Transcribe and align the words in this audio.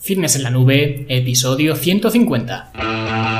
Fitness 0.00 0.34
en 0.36 0.44
la 0.44 0.50
Nube, 0.50 1.04
episodio 1.08 1.76
150. 1.76 3.39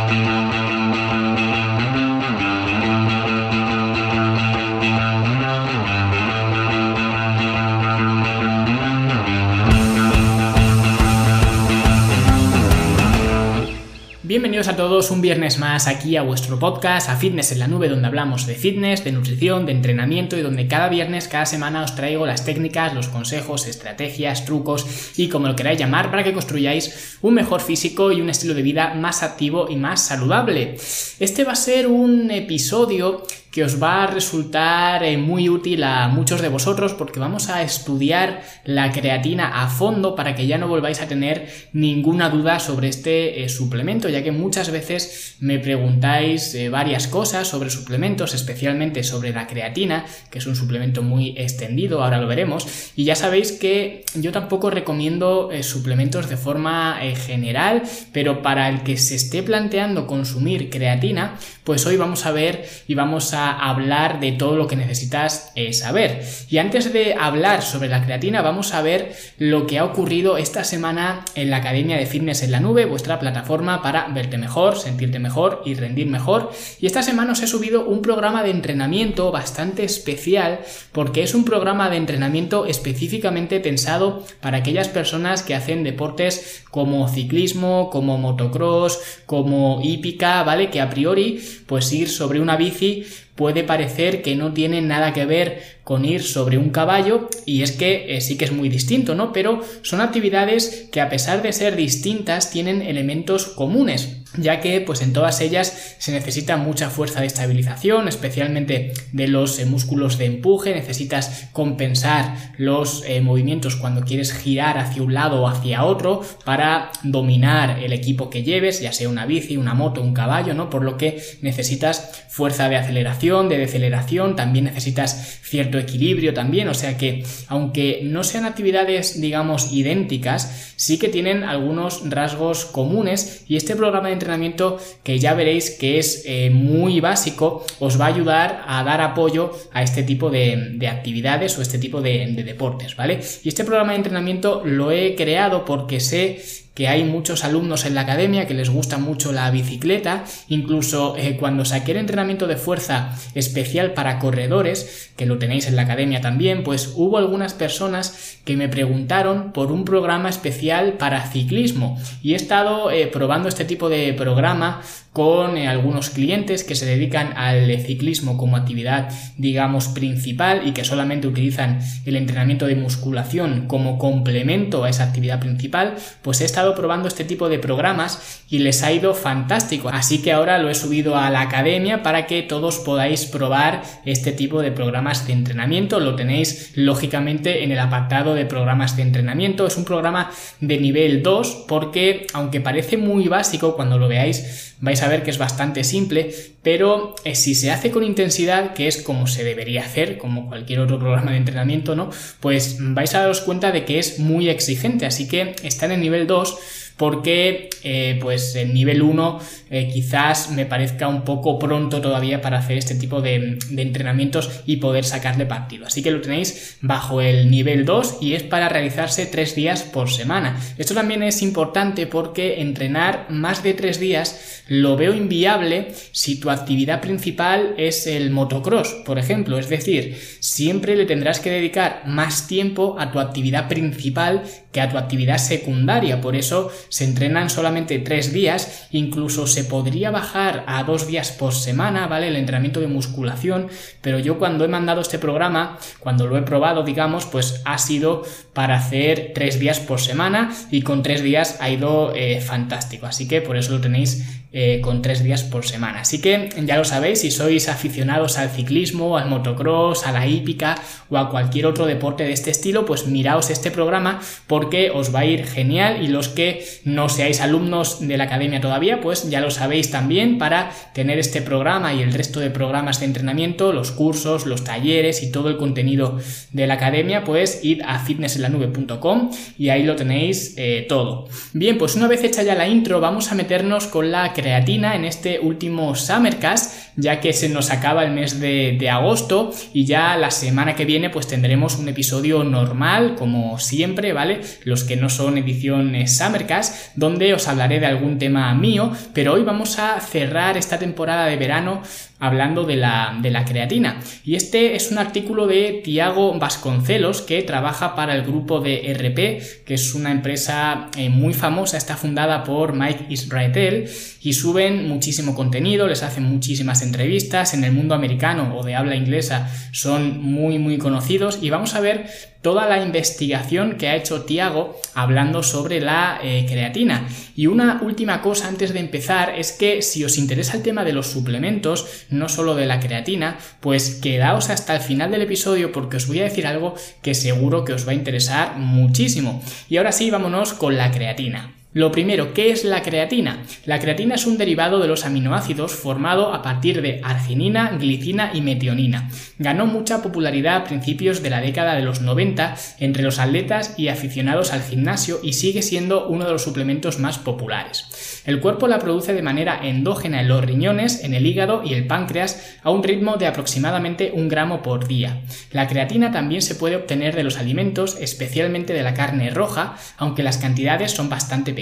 Bienvenidos 14.30 14.68
a 14.68 14.76
todos 14.76 15.10
un 15.10 15.20
viernes 15.20 15.58
más 15.58 15.88
aquí 15.88 16.16
a 16.16 16.22
vuestro 16.22 16.56
podcast, 16.56 17.08
a 17.08 17.16
Fitness 17.16 17.50
en 17.50 17.58
la 17.58 17.66
Nube, 17.66 17.88
donde 17.88 18.06
hablamos 18.06 18.46
de 18.46 18.54
fitness, 18.54 19.02
de 19.02 19.10
nutrición, 19.10 19.66
de 19.66 19.72
entrenamiento 19.72 20.38
y 20.38 20.42
donde 20.42 20.68
cada 20.68 20.88
viernes, 20.88 21.26
cada 21.26 21.46
semana 21.46 21.82
os 21.82 21.96
traigo 21.96 22.26
las 22.26 22.44
técnicas, 22.44 22.94
los 22.94 23.08
consejos, 23.08 23.66
estrategias, 23.66 24.44
trucos 24.44 25.18
y 25.18 25.28
como 25.28 25.48
lo 25.48 25.56
queráis 25.56 25.80
llamar 25.80 26.12
para 26.12 26.22
que 26.22 26.32
construyáis 26.32 27.18
un 27.22 27.34
mejor 27.34 27.60
físico 27.60 28.12
y 28.12 28.20
un 28.20 28.30
estilo 28.30 28.54
de 28.54 28.62
vida 28.62 28.94
más 28.94 29.24
activo 29.24 29.66
y 29.68 29.74
más 29.74 30.00
saludable. 30.06 30.76
Este 31.18 31.42
va 31.42 31.54
a 31.54 31.56
ser 31.56 31.88
un 31.88 32.30
episodio 32.30 33.24
que 33.50 33.64
os 33.64 33.82
va 33.82 34.04
a 34.04 34.06
resultar 34.06 35.02
eh, 35.02 35.16
muy 35.16 35.48
útil 35.48 35.82
a 35.82 36.06
muchos 36.08 36.40
de 36.40 36.48
vosotros 36.48 36.94
porque 36.94 37.18
vamos 37.18 37.48
a 37.48 37.62
estudiar 37.62 38.42
la 38.64 38.92
creatina 38.92 39.62
a 39.62 39.68
fondo 39.68 40.14
para 40.14 40.34
que 40.34 40.46
ya 40.46 40.56
no 40.56 40.68
volváis 40.68 41.00
a 41.00 41.08
tener 41.08 41.48
ninguna 41.72 42.30
duda 42.30 42.60
sobre 42.60 42.88
este 42.88 43.42
eh, 43.42 43.48
suplemento, 43.48 44.08
ya 44.08 44.22
que 44.22 44.30
muchas 44.30 44.70
veces 44.70 45.36
me 45.40 45.58
preguntáis 45.58 46.54
eh, 46.54 46.68
varias 46.68 47.08
cosas 47.08 47.48
sobre 47.48 47.70
suplementos, 47.70 48.34
especialmente 48.34 49.02
sobre 49.02 49.32
la 49.32 49.48
creatina, 49.48 50.06
que 50.30 50.38
es 50.38 50.46
un 50.46 50.54
suplemento 50.54 51.02
muy 51.02 51.34
extendido, 51.36 52.04
ahora 52.04 52.20
lo 52.20 52.28
veremos, 52.28 52.92
y 52.94 53.04
ya 53.04 53.16
sabéis 53.16 53.52
que 53.52 54.04
yo 54.14 54.30
tampoco 54.30 54.70
recomiendo 54.70 55.50
suplementos 55.62 56.28
de 56.28 56.36
forma 56.36 56.98
general, 57.26 57.82
pero 58.12 58.42
para 58.42 58.68
el 58.68 58.82
que 58.82 58.96
se 58.96 59.16
esté 59.16 59.42
planteando 59.42 60.06
consumir 60.06 60.70
creatina, 60.70 61.36
pues 61.64 61.86
hoy 61.86 61.96
vamos 61.96 62.26
a 62.26 62.32
ver 62.32 62.68
y 62.86 62.94
vamos 62.94 63.34
a 63.34 63.39
hablar 63.48 64.20
de 64.20 64.32
todo 64.32 64.56
lo 64.56 64.66
que 64.66 64.76
necesitas 64.76 65.52
eh, 65.54 65.72
saber. 65.72 66.22
Y 66.48 66.58
antes 66.58 66.92
de 66.92 67.14
hablar 67.14 67.62
sobre 67.62 67.88
la 67.88 68.04
creatina, 68.04 68.42
vamos 68.42 68.74
a 68.74 68.82
ver 68.82 69.14
lo 69.38 69.66
que 69.66 69.78
ha 69.78 69.84
ocurrido 69.84 70.36
esta 70.36 70.64
semana 70.64 71.24
en 71.34 71.50
la 71.50 71.58
Academia 71.58 71.96
de 71.96 72.06
Fitness 72.06 72.42
en 72.42 72.50
la 72.50 72.60
Nube, 72.60 72.84
vuestra 72.84 73.18
plataforma 73.18 73.82
para 73.82 74.08
verte 74.08 74.36
mejor, 74.36 74.76
sentirte 74.76 75.18
mejor 75.18 75.62
y 75.64 75.74
rendir 75.74 76.08
mejor. 76.08 76.52
Y 76.80 76.86
esta 76.86 77.02
semana 77.02 77.32
os 77.32 77.42
he 77.42 77.46
subido 77.46 77.86
un 77.86 78.02
programa 78.02 78.42
de 78.42 78.50
entrenamiento 78.50 79.30
bastante 79.32 79.84
especial 79.84 80.60
porque 80.92 81.22
es 81.22 81.34
un 81.34 81.44
programa 81.44 81.90
de 81.90 81.96
entrenamiento 81.96 82.66
específicamente 82.66 83.60
pensado 83.60 84.24
para 84.40 84.58
aquellas 84.58 84.88
personas 84.88 85.42
que 85.42 85.54
hacen 85.54 85.84
deportes 85.84 86.64
como 86.70 87.08
ciclismo, 87.08 87.90
como 87.90 88.18
motocross, 88.18 89.00
como 89.26 89.80
hípica, 89.82 90.42
¿vale? 90.42 90.70
Que 90.70 90.80
a 90.80 90.90
priori, 90.90 91.40
pues 91.66 91.92
ir 91.92 92.08
sobre 92.08 92.40
una 92.40 92.56
bici 92.56 93.04
puede 93.40 93.64
parecer 93.64 94.20
que 94.20 94.36
no 94.36 94.52
tiene 94.52 94.82
nada 94.82 95.14
que 95.14 95.24
ver 95.24 95.62
con 95.82 96.04
ir 96.04 96.22
sobre 96.22 96.58
un 96.58 96.68
caballo 96.68 97.30
y 97.46 97.62
es 97.62 97.72
que 97.72 98.14
eh, 98.14 98.20
sí 98.20 98.36
que 98.36 98.44
es 98.44 98.52
muy 98.52 98.68
distinto, 98.68 99.14
¿no? 99.14 99.32
Pero 99.32 99.62
son 99.80 100.02
actividades 100.02 100.90
que 100.92 101.00
a 101.00 101.08
pesar 101.08 101.40
de 101.40 101.54
ser 101.54 101.74
distintas 101.74 102.50
tienen 102.50 102.82
elementos 102.82 103.46
comunes 103.46 104.19
ya 104.36 104.60
que 104.60 104.80
pues 104.80 105.02
en 105.02 105.12
todas 105.12 105.40
ellas 105.40 105.96
se 105.98 106.12
necesita 106.12 106.56
mucha 106.56 106.90
fuerza 106.90 107.20
de 107.20 107.26
estabilización, 107.26 108.08
especialmente 108.08 108.92
de 109.12 109.28
los 109.28 109.58
eh, 109.58 109.66
músculos 109.66 110.18
de 110.18 110.26
empuje, 110.26 110.74
necesitas 110.74 111.48
compensar 111.52 112.52
los 112.56 113.04
eh, 113.06 113.20
movimientos 113.20 113.76
cuando 113.76 114.02
quieres 114.02 114.32
girar 114.32 114.78
hacia 114.78 115.02
un 115.02 115.14
lado 115.14 115.42
o 115.42 115.48
hacia 115.48 115.84
otro 115.84 116.22
para 116.44 116.90
dominar 117.02 117.78
el 117.80 117.92
equipo 117.92 118.30
que 118.30 118.42
lleves, 118.42 118.80
ya 118.80 118.92
sea 118.92 119.08
una 119.08 119.26
bici, 119.26 119.56
una 119.56 119.74
moto, 119.74 120.02
un 120.02 120.14
caballo, 120.14 120.54
¿no? 120.54 120.70
Por 120.70 120.84
lo 120.84 120.96
que 120.96 121.22
necesitas 121.42 122.24
fuerza 122.28 122.68
de 122.68 122.76
aceleración, 122.76 123.48
de 123.48 123.58
deceleración, 123.58 124.36
también 124.36 124.66
necesitas 124.66 125.40
cierto 125.42 125.78
equilibrio 125.78 126.32
también, 126.32 126.68
o 126.68 126.74
sea 126.74 126.96
que 126.96 127.24
aunque 127.48 128.00
no 128.04 128.24
sean 128.24 128.44
actividades 128.44 129.20
digamos 129.20 129.72
idénticas, 129.72 130.74
sí 130.76 130.98
que 130.98 131.08
tienen 131.08 131.44
algunos 131.44 132.08
rasgos 132.08 132.64
comunes. 132.64 133.44
Y 133.46 133.56
este 133.56 133.76
programa 133.76 134.08
de 134.08 134.14
entrenamiento 134.20 134.78
que 135.02 135.18
ya 135.18 135.34
veréis 135.34 135.70
que 135.70 135.98
es 135.98 136.24
eh, 136.26 136.50
muy 136.50 137.00
básico 137.00 137.64
os 137.78 138.00
va 138.00 138.06
a 138.06 138.08
ayudar 138.08 138.64
a 138.66 138.84
dar 138.84 139.00
apoyo 139.00 139.52
a 139.72 139.82
este 139.82 140.02
tipo 140.02 140.30
de, 140.30 140.78
actividades 140.88 141.58
o 141.58 141.62
este 141.62 141.78
tipo 141.78 142.00
de, 142.00 142.26
de 142.34 142.44
deportes, 142.44 142.96
¿vale? 142.96 143.20
Y 143.42 143.48
este 143.48 143.64
programa 143.64 143.92
de 143.92 143.96
entrenamiento 143.96 144.62
lo 144.64 144.92
he 144.92 145.14
creado 145.14 145.64
porque 145.64 146.00
sé 146.00 146.40
que 146.74 146.88
hay 146.88 147.04
muchos 147.04 147.44
alumnos 147.44 147.84
en 147.84 147.94
la 147.94 148.02
academia 148.02 148.46
que 148.46 148.54
les 148.54 148.70
gusta 148.70 148.98
mucho 148.98 149.32
la 149.32 149.50
bicicleta, 149.50 150.24
incluso 150.48 151.16
eh, 151.16 151.36
cuando 151.38 151.64
saqué 151.64 151.92
el 151.92 151.98
entrenamiento 151.98 152.46
de 152.46 152.56
fuerza 152.56 153.16
especial 153.34 153.92
para 153.92 154.18
corredores, 154.18 155.10
que 155.16 155.26
lo 155.26 155.38
tenéis 155.38 155.66
en 155.66 155.76
la 155.76 155.82
academia 155.82 156.20
también, 156.20 156.62
pues 156.62 156.92
hubo 156.94 157.18
algunas 157.18 157.54
personas 157.54 158.38
que 158.44 158.56
me 158.56 158.68
preguntaron 158.68 159.52
por 159.52 159.72
un 159.72 159.84
programa 159.84 160.28
especial 160.28 160.94
para 160.94 161.26
ciclismo. 161.26 162.00
Y 162.22 162.32
he 162.32 162.36
estado 162.36 162.90
eh, 162.90 163.08
probando 163.08 163.48
este 163.48 163.64
tipo 163.64 163.88
de 163.88 164.12
programa 164.14 164.82
con 165.12 165.56
eh, 165.56 165.66
algunos 165.66 166.10
clientes 166.10 166.62
que 166.64 166.74
se 166.74 166.86
dedican 166.86 167.36
al 167.36 167.68
ciclismo 167.80 168.36
como 168.36 168.56
actividad 168.56 169.12
digamos 169.36 169.88
principal 169.88 170.66
y 170.66 170.72
que 170.72 170.84
solamente 170.84 171.26
utilizan 171.26 171.80
el 172.04 172.16
entrenamiento 172.16 172.66
de 172.66 172.76
musculación 172.76 173.66
como 173.66 173.98
complemento 173.98 174.84
a 174.84 174.90
esa 174.90 175.04
actividad 175.04 175.40
principal, 175.40 175.94
pues 176.22 176.40
he 176.40 176.44
estado 176.44 176.74
probando 176.74 177.08
este 177.08 177.24
tipo 177.24 177.48
de 177.48 177.58
programas 177.58 178.42
y 178.48 178.58
les 178.58 178.82
ha 178.82 178.92
ido 178.92 179.14
fantástico. 179.14 179.88
Así 179.88 180.22
que 180.22 180.32
ahora 180.32 180.58
lo 180.58 180.70
he 180.70 180.74
subido 180.74 181.16
a 181.16 181.30
la 181.30 181.40
academia 181.40 182.02
para 182.02 182.26
que 182.26 182.42
todos 182.42 182.78
podáis 182.78 183.24
probar 183.26 183.82
este 184.04 184.32
tipo 184.32 184.62
de 184.62 184.72
programas 184.72 185.26
de 185.26 185.32
entrenamiento. 185.32 186.00
Lo 186.00 186.16
tenéis 186.16 186.72
lógicamente 186.74 187.64
en 187.64 187.72
el 187.72 187.78
apartado 187.78 188.34
de 188.34 188.46
programas 188.46 188.96
de 188.96 189.02
entrenamiento. 189.02 189.66
Es 189.66 189.76
un 189.76 189.84
programa 189.84 190.30
de 190.60 190.78
nivel 190.78 191.22
2 191.22 191.64
porque 191.66 192.26
aunque 192.32 192.60
parece 192.60 192.96
muy 192.96 193.28
básico 193.28 193.74
cuando 193.74 193.98
lo 193.98 194.08
veáis 194.08 194.70
vais 194.80 194.99
a 195.02 195.08
ver 195.08 195.22
que 195.22 195.30
es 195.30 195.38
bastante 195.38 195.84
simple, 195.84 196.34
pero 196.62 197.14
eh, 197.24 197.34
si 197.34 197.54
se 197.54 197.70
hace 197.70 197.90
con 197.90 198.04
intensidad, 198.04 198.74
que 198.74 198.88
es 198.88 198.98
como 198.98 199.26
se 199.26 199.44
debería 199.44 199.82
hacer, 199.82 200.18
como 200.18 200.48
cualquier 200.48 200.80
otro 200.80 200.98
programa 200.98 201.32
de 201.32 201.38
entrenamiento, 201.38 201.96
¿no? 201.96 202.10
Pues 202.40 202.76
vais 202.80 203.14
a 203.14 203.20
daros 203.20 203.40
cuenta 203.40 203.72
de 203.72 203.84
que 203.84 203.98
es 203.98 204.18
muy 204.18 204.48
exigente, 204.48 205.06
así 205.06 205.28
que 205.28 205.54
está 205.62 205.86
en 205.86 205.92
el 205.92 206.00
nivel 206.00 206.26
2 206.26 206.58
porque 207.00 207.70
eh, 207.82 208.18
pues 208.20 208.54
el 208.56 208.74
nivel 208.74 209.00
1 209.00 209.40
eh, 209.70 209.88
quizás 209.90 210.50
me 210.50 210.66
parezca 210.66 211.08
un 211.08 211.24
poco 211.24 211.58
pronto 211.58 212.02
todavía 212.02 212.42
para 212.42 212.58
hacer 212.58 212.76
este 212.76 212.94
tipo 212.94 213.22
de, 213.22 213.58
entrenamientos 213.74 214.50
y 214.66 214.76
poder 214.76 215.06
sacarle 215.06 215.46
partido. 215.46 215.86
Así 215.86 216.02
que 216.02 216.10
lo 216.10 216.20
tenéis 216.20 216.76
bajo 216.82 217.22
el 217.22 217.50
nivel 217.50 217.86
2 217.86 218.18
y 218.20 218.34
es 218.34 218.42
para 218.42 218.68
realizarse 218.68 219.24
3 219.24 219.54
días 219.54 219.82
por 219.82 220.10
semana. 220.10 220.60
Esto 220.76 220.92
también 220.92 221.22
es 221.22 221.40
importante 221.40 222.06
porque 222.06 222.60
entrenar 222.60 223.30
más 223.30 223.62
de 223.62 223.72
3 223.72 223.98
días 223.98 224.62
lo 224.68 224.96
veo 224.96 225.14
inviable 225.14 225.94
si 226.12 226.38
tu 226.38 226.50
actividad 226.50 227.00
principal 227.00 227.74
es 227.78 228.06
el 228.06 228.30
motocross, 228.30 228.94
por 229.06 229.18
ejemplo. 229.18 229.58
Es 229.58 229.70
decir, 229.70 230.20
siempre 230.40 230.96
le 230.96 231.06
tendrás 231.06 231.40
que 231.40 231.50
dedicar 231.50 232.02
más 232.04 232.46
tiempo 232.46 232.96
a 232.98 233.10
tu 233.10 233.20
actividad 233.20 233.68
principal 233.68 234.42
que 234.70 234.80
a 234.80 234.88
tu 234.88 234.98
actividad 234.98 235.38
secundaria. 235.38 236.20
Por 236.20 236.36
eso 236.36 236.70
se 236.90 237.04
entrenan 237.04 237.48
solamente 237.48 237.98
tres 238.00 238.32
días, 238.32 238.88
incluso 238.90 239.46
se 239.46 239.64
podría 239.64 240.10
bajar 240.10 240.64
a 240.66 240.84
dos 240.84 241.06
días 241.06 241.30
por 241.30 241.54
semana, 241.54 242.06
¿vale? 242.08 242.28
El 242.28 242.36
entrenamiento 242.36 242.80
de 242.80 242.88
musculación, 242.88 243.68
pero 244.02 244.18
yo 244.18 244.38
cuando 244.38 244.64
he 244.64 244.68
mandado 244.68 245.00
este 245.00 245.18
programa, 245.18 245.78
cuando 246.00 246.26
lo 246.26 246.36
he 246.36 246.42
probado, 246.42 246.82
digamos, 246.82 247.24
pues 247.24 247.62
ha 247.64 247.78
sido 247.78 248.24
para 248.52 248.74
hacer 248.74 249.30
tres 249.34 249.58
días 249.58 249.80
por 249.80 250.00
semana 250.00 250.52
y 250.70 250.82
con 250.82 251.02
tres 251.02 251.22
días 251.22 251.56
ha 251.60 251.70
ido 251.70 252.12
eh, 252.14 252.40
fantástico. 252.40 253.06
Así 253.06 253.26
que 253.26 253.40
por 253.40 253.56
eso 253.56 253.72
lo 253.72 253.80
tenéis 253.80 254.39
eh, 254.52 254.80
con 254.82 255.00
tres 255.00 255.22
días 255.22 255.44
por 255.44 255.64
semana. 255.64 256.00
Así 256.00 256.20
que 256.20 256.48
ya 256.64 256.76
lo 256.76 256.84
sabéis, 256.84 257.20
si 257.20 257.30
sois 257.30 257.68
aficionados 257.68 258.36
al 258.36 258.50
ciclismo, 258.50 259.16
al 259.16 259.28
motocross, 259.28 260.06
a 260.06 260.12
la 260.12 260.26
hípica 260.26 260.74
o 261.08 261.18
a 261.18 261.30
cualquier 261.30 261.66
otro 261.66 261.86
deporte 261.86 262.24
de 262.24 262.32
este 262.32 262.50
estilo, 262.50 262.84
pues 262.84 263.06
miraos 263.06 263.48
este 263.50 263.70
programa 263.70 264.20
porque 264.48 264.90
os 264.90 265.14
va 265.14 265.20
a 265.20 265.24
ir 265.24 265.46
genial 265.46 266.02
y 266.02 266.08
los 266.08 266.28
que 266.28 266.66
no 266.84 267.08
seáis 267.08 267.40
alumnos 267.40 268.00
de 268.00 268.16
la 268.16 268.24
academia 268.24 268.60
todavía, 268.60 269.00
pues 269.00 269.30
ya 269.30 269.40
lo 269.40 269.52
sabéis 269.52 269.92
también 269.92 270.38
para 270.38 270.72
tener 270.94 271.20
este 271.20 271.42
programa 271.42 271.94
y 271.94 272.02
el 272.02 272.12
resto 272.12 272.40
de 272.40 272.50
programas 272.50 272.98
de 272.98 273.06
entrenamiento, 273.06 273.72
los 273.72 273.92
cursos, 273.92 274.46
los 274.46 274.64
talleres 274.64 275.22
y 275.22 275.30
todo 275.30 275.48
el 275.48 275.58
contenido 275.58 276.18
de 276.50 276.66
la 276.66 276.74
academia, 276.74 277.22
pues 277.22 277.60
id 277.62 277.82
a 277.86 278.00
fitnessenlanube.com 278.00 279.30
y 279.58 279.68
ahí 279.68 279.84
lo 279.84 279.94
tenéis 279.94 280.54
eh, 280.56 280.86
todo. 280.88 281.28
Bien, 281.52 281.78
pues 281.78 281.94
una 281.94 282.08
vez 282.08 282.24
hecha 282.24 282.42
ya 282.42 282.56
la 282.56 282.66
intro, 282.66 283.00
vamos 283.00 283.30
a 283.30 283.34
meternos 283.34 283.86
con 283.86 284.10
la 284.10 284.32
creatina 284.40 284.96
en 284.96 285.04
este 285.04 285.38
último 285.38 285.94
Summercast, 285.94 286.94
ya 286.96 287.20
que 287.20 287.32
se 287.32 287.48
nos 287.48 287.70
acaba 287.70 288.04
el 288.04 288.12
mes 288.12 288.40
de, 288.40 288.90
agosto 288.90 289.52
y 289.72 289.84
ya 289.84 290.16
la 290.16 290.30
semana 290.30 290.74
que 290.74 290.84
viene 290.84 291.10
pues 291.10 291.26
tendremos 291.26 291.76
un 291.76 291.88
episodio 291.88 292.42
normal, 292.42 293.14
como 293.16 293.58
siempre, 293.58 294.12
¿vale? 294.12 294.40
Los 294.64 294.84
que 294.84 294.96
no 294.96 295.08
son 295.08 295.38
edición 295.38 295.94
Summercast, 296.06 296.96
donde 296.96 297.34
os 297.34 297.46
hablaré 297.48 297.80
de 297.80 297.86
algún 297.86 298.18
tema 298.18 298.52
mío, 298.54 298.92
pero 299.12 299.34
hoy 299.34 299.42
vamos 299.42 299.78
a 299.78 300.00
cerrar 300.00 300.56
esta 300.56 300.78
temporada 300.78 301.26
de 301.26 301.36
verano 301.36 301.82
hablando 302.20 302.64
de 302.64 302.76
la, 302.76 303.18
de 303.20 303.30
la, 303.30 303.44
creatina. 303.44 303.98
Y 304.24 304.36
este 304.36 304.76
es 304.76 304.92
un 304.92 304.98
artículo 304.98 305.46
de 305.46 305.80
Tiago 305.82 306.38
Vasconcelos 306.38 307.22
que 307.22 307.42
trabaja 307.42 307.96
para 307.96 308.14
el 308.14 308.22
grupo 308.22 308.60
de 308.60 308.94
RP, 308.94 309.64
que 309.64 309.74
es 309.74 309.94
una 309.94 310.12
empresa 310.12 310.90
eh, 310.96 311.08
muy 311.08 311.32
famosa, 311.32 311.78
está 311.78 311.96
fundada 311.96 312.44
por 312.44 312.74
Mike 312.74 313.06
Israetel 313.08 313.88
y 314.22 314.34
suben 314.34 314.86
muchísimo 314.86 315.34
contenido, 315.34 315.88
les 315.88 316.02
hacen 316.02 316.24
muchísimas 316.24 316.82
entrevistas. 316.82 317.54
En 317.54 317.64
el 317.64 317.72
mundo 317.72 317.94
americano 317.94 318.54
o 318.56 318.62
de 318.62 318.74
habla 318.74 318.94
inglesa, 318.94 319.50
son 319.72 320.22
muy 320.22 320.58
muy 320.58 320.78
conocidos. 320.78 321.38
Y 321.40 321.50
vamos 321.50 321.74
a 321.74 321.80
ver 321.80 322.06
toda 322.42 322.66
la 322.66 322.82
investigación 322.82 323.76
que 323.76 323.88
ha 323.88 323.96
hecho 323.96 324.22
Tiago 324.22 324.80
hablando 324.94 325.42
sobre 325.42 325.80
la 325.80 326.18
eh, 326.22 326.46
creatina. 326.48 327.08
Y 327.36 327.46
una 327.46 327.80
última 327.82 328.22
cosa 328.22 328.48
antes 328.48 328.72
de 328.72 328.80
empezar 328.80 329.38
es 329.38 329.52
que 329.52 329.82
si 329.82 330.04
os 330.04 330.18
interesa 330.18 330.56
el 330.56 330.62
tema 330.62 330.84
de 330.84 330.92
los 330.92 331.08
suplementos, 331.08 332.04
no 332.10 332.28
solo 332.28 332.54
de 332.54 332.66
la 332.66 332.80
creatina, 332.80 333.38
pues 333.60 333.96
quedaos 333.96 334.50
hasta 334.50 334.74
el 334.74 334.82
final 334.82 335.10
del 335.10 335.22
episodio 335.22 335.72
porque 335.72 335.98
os 335.98 336.06
voy 336.06 336.20
a 336.20 336.24
decir 336.24 336.46
algo 336.46 336.74
que 337.02 337.14
seguro 337.14 337.64
que 337.64 337.74
os 337.74 337.86
va 337.86 337.92
a 337.92 337.94
interesar 337.94 338.56
muchísimo. 338.56 339.42
Y 339.68 339.76
ahora 339.76 339.92
sí, 339.92 340.10
vámonos 340.10 340.54
con 340.54 340.76
la 340.76 340.90
creatina. 340.90 341.59
Lo 341.72 341.92
primero, 341.92 342.34
¿qué 342.34 342.50
es 342.50 342.64
la 342.64 342.82
creatina? 342.82 343.44
La 343.64 343.78
creatina 343.78 344.16
es 344.16 344.26
un 344.26 344.36
derivado 344.36 344.80
de 344.80 344.88
los 344.88 345.06
aminoácidos 345.06 345.72
formado 345.72 346.34
a 346.34 346.42
partir 346.42 346.82
de 346.82 347.00
arginina, 347.04 347.70
glicina 347.78 348.32
y 348.34 348.40
metionina. 348.40 349.08
Ganó 349.38 349.66
mucha 349.66 350.02
popularidad 350.02 350.56
a 350.56 350.64
principios 350.64 351.22
de 351.22 351.30
la 351.30 351.40
década 351.40 351.76
de 351.76 351.82
los 351.82 352.00
90 352.00 352.56
entre 352.80 353.04
los 353.04 353.20
atletas 353.20 353.74
y 353.76 353.86
aficionados 353.86 354.52
al 354.52 354.64
gimnasio 354.64 355.20
y 355.22 355.34
sigue 355.34 355.62
siendo 355.62 356.08
uno 356.08 356.24
de 356.24 356.32
los 356.32 356.42
suplementos 356.42 356.98
más 356.98 357.20
populares. 357.20 358.22
El 358.26 358.40
cuerpo 358.40 358.66
la 358.66 358.80
produce 358.80 359.14
de 359.14 359.22
manera 359.22 359.60
endógena 359.62 360.20
en 360.20 360.26
los 360.26 360.44
riñones, 360.44 361.04
en 361.04 361.14
el 361.14 361.24
hígado 361.24 361.62
y 361.64 361.74
el 361.74 361.86
páncreas 361.86 362.58
a 362.64 362.70
un 362.70 362.82
ritmo 362.82 363.16
de 363.16 363.28
aproximadamente 363.28 364.10
un 364.12 364.28
gramo 364.28 364.60
por 364.60 364.88
día. 364.88 365.22
La 365.52 365.68
creatina 365.68 366.10
también 366.10 366.42
se 366.42 366.56
puede 366.56 366.74
obtener 366.74 367.14
de 367.14 367.22
los 367.22 367.38
alimentos, 367.38 367.96
especialmente 368.00 368.72
de 368.72 368.82
la 368.82 368.94
carne 368.94 369.30
roja, 369.30 369.76
aunque 369.98 370.24
las 370.24 370.38
cantidades 370.38 370.90
son 370.90 371.08
bastante 371.08 371.52
pequeñas. 371.52 371.59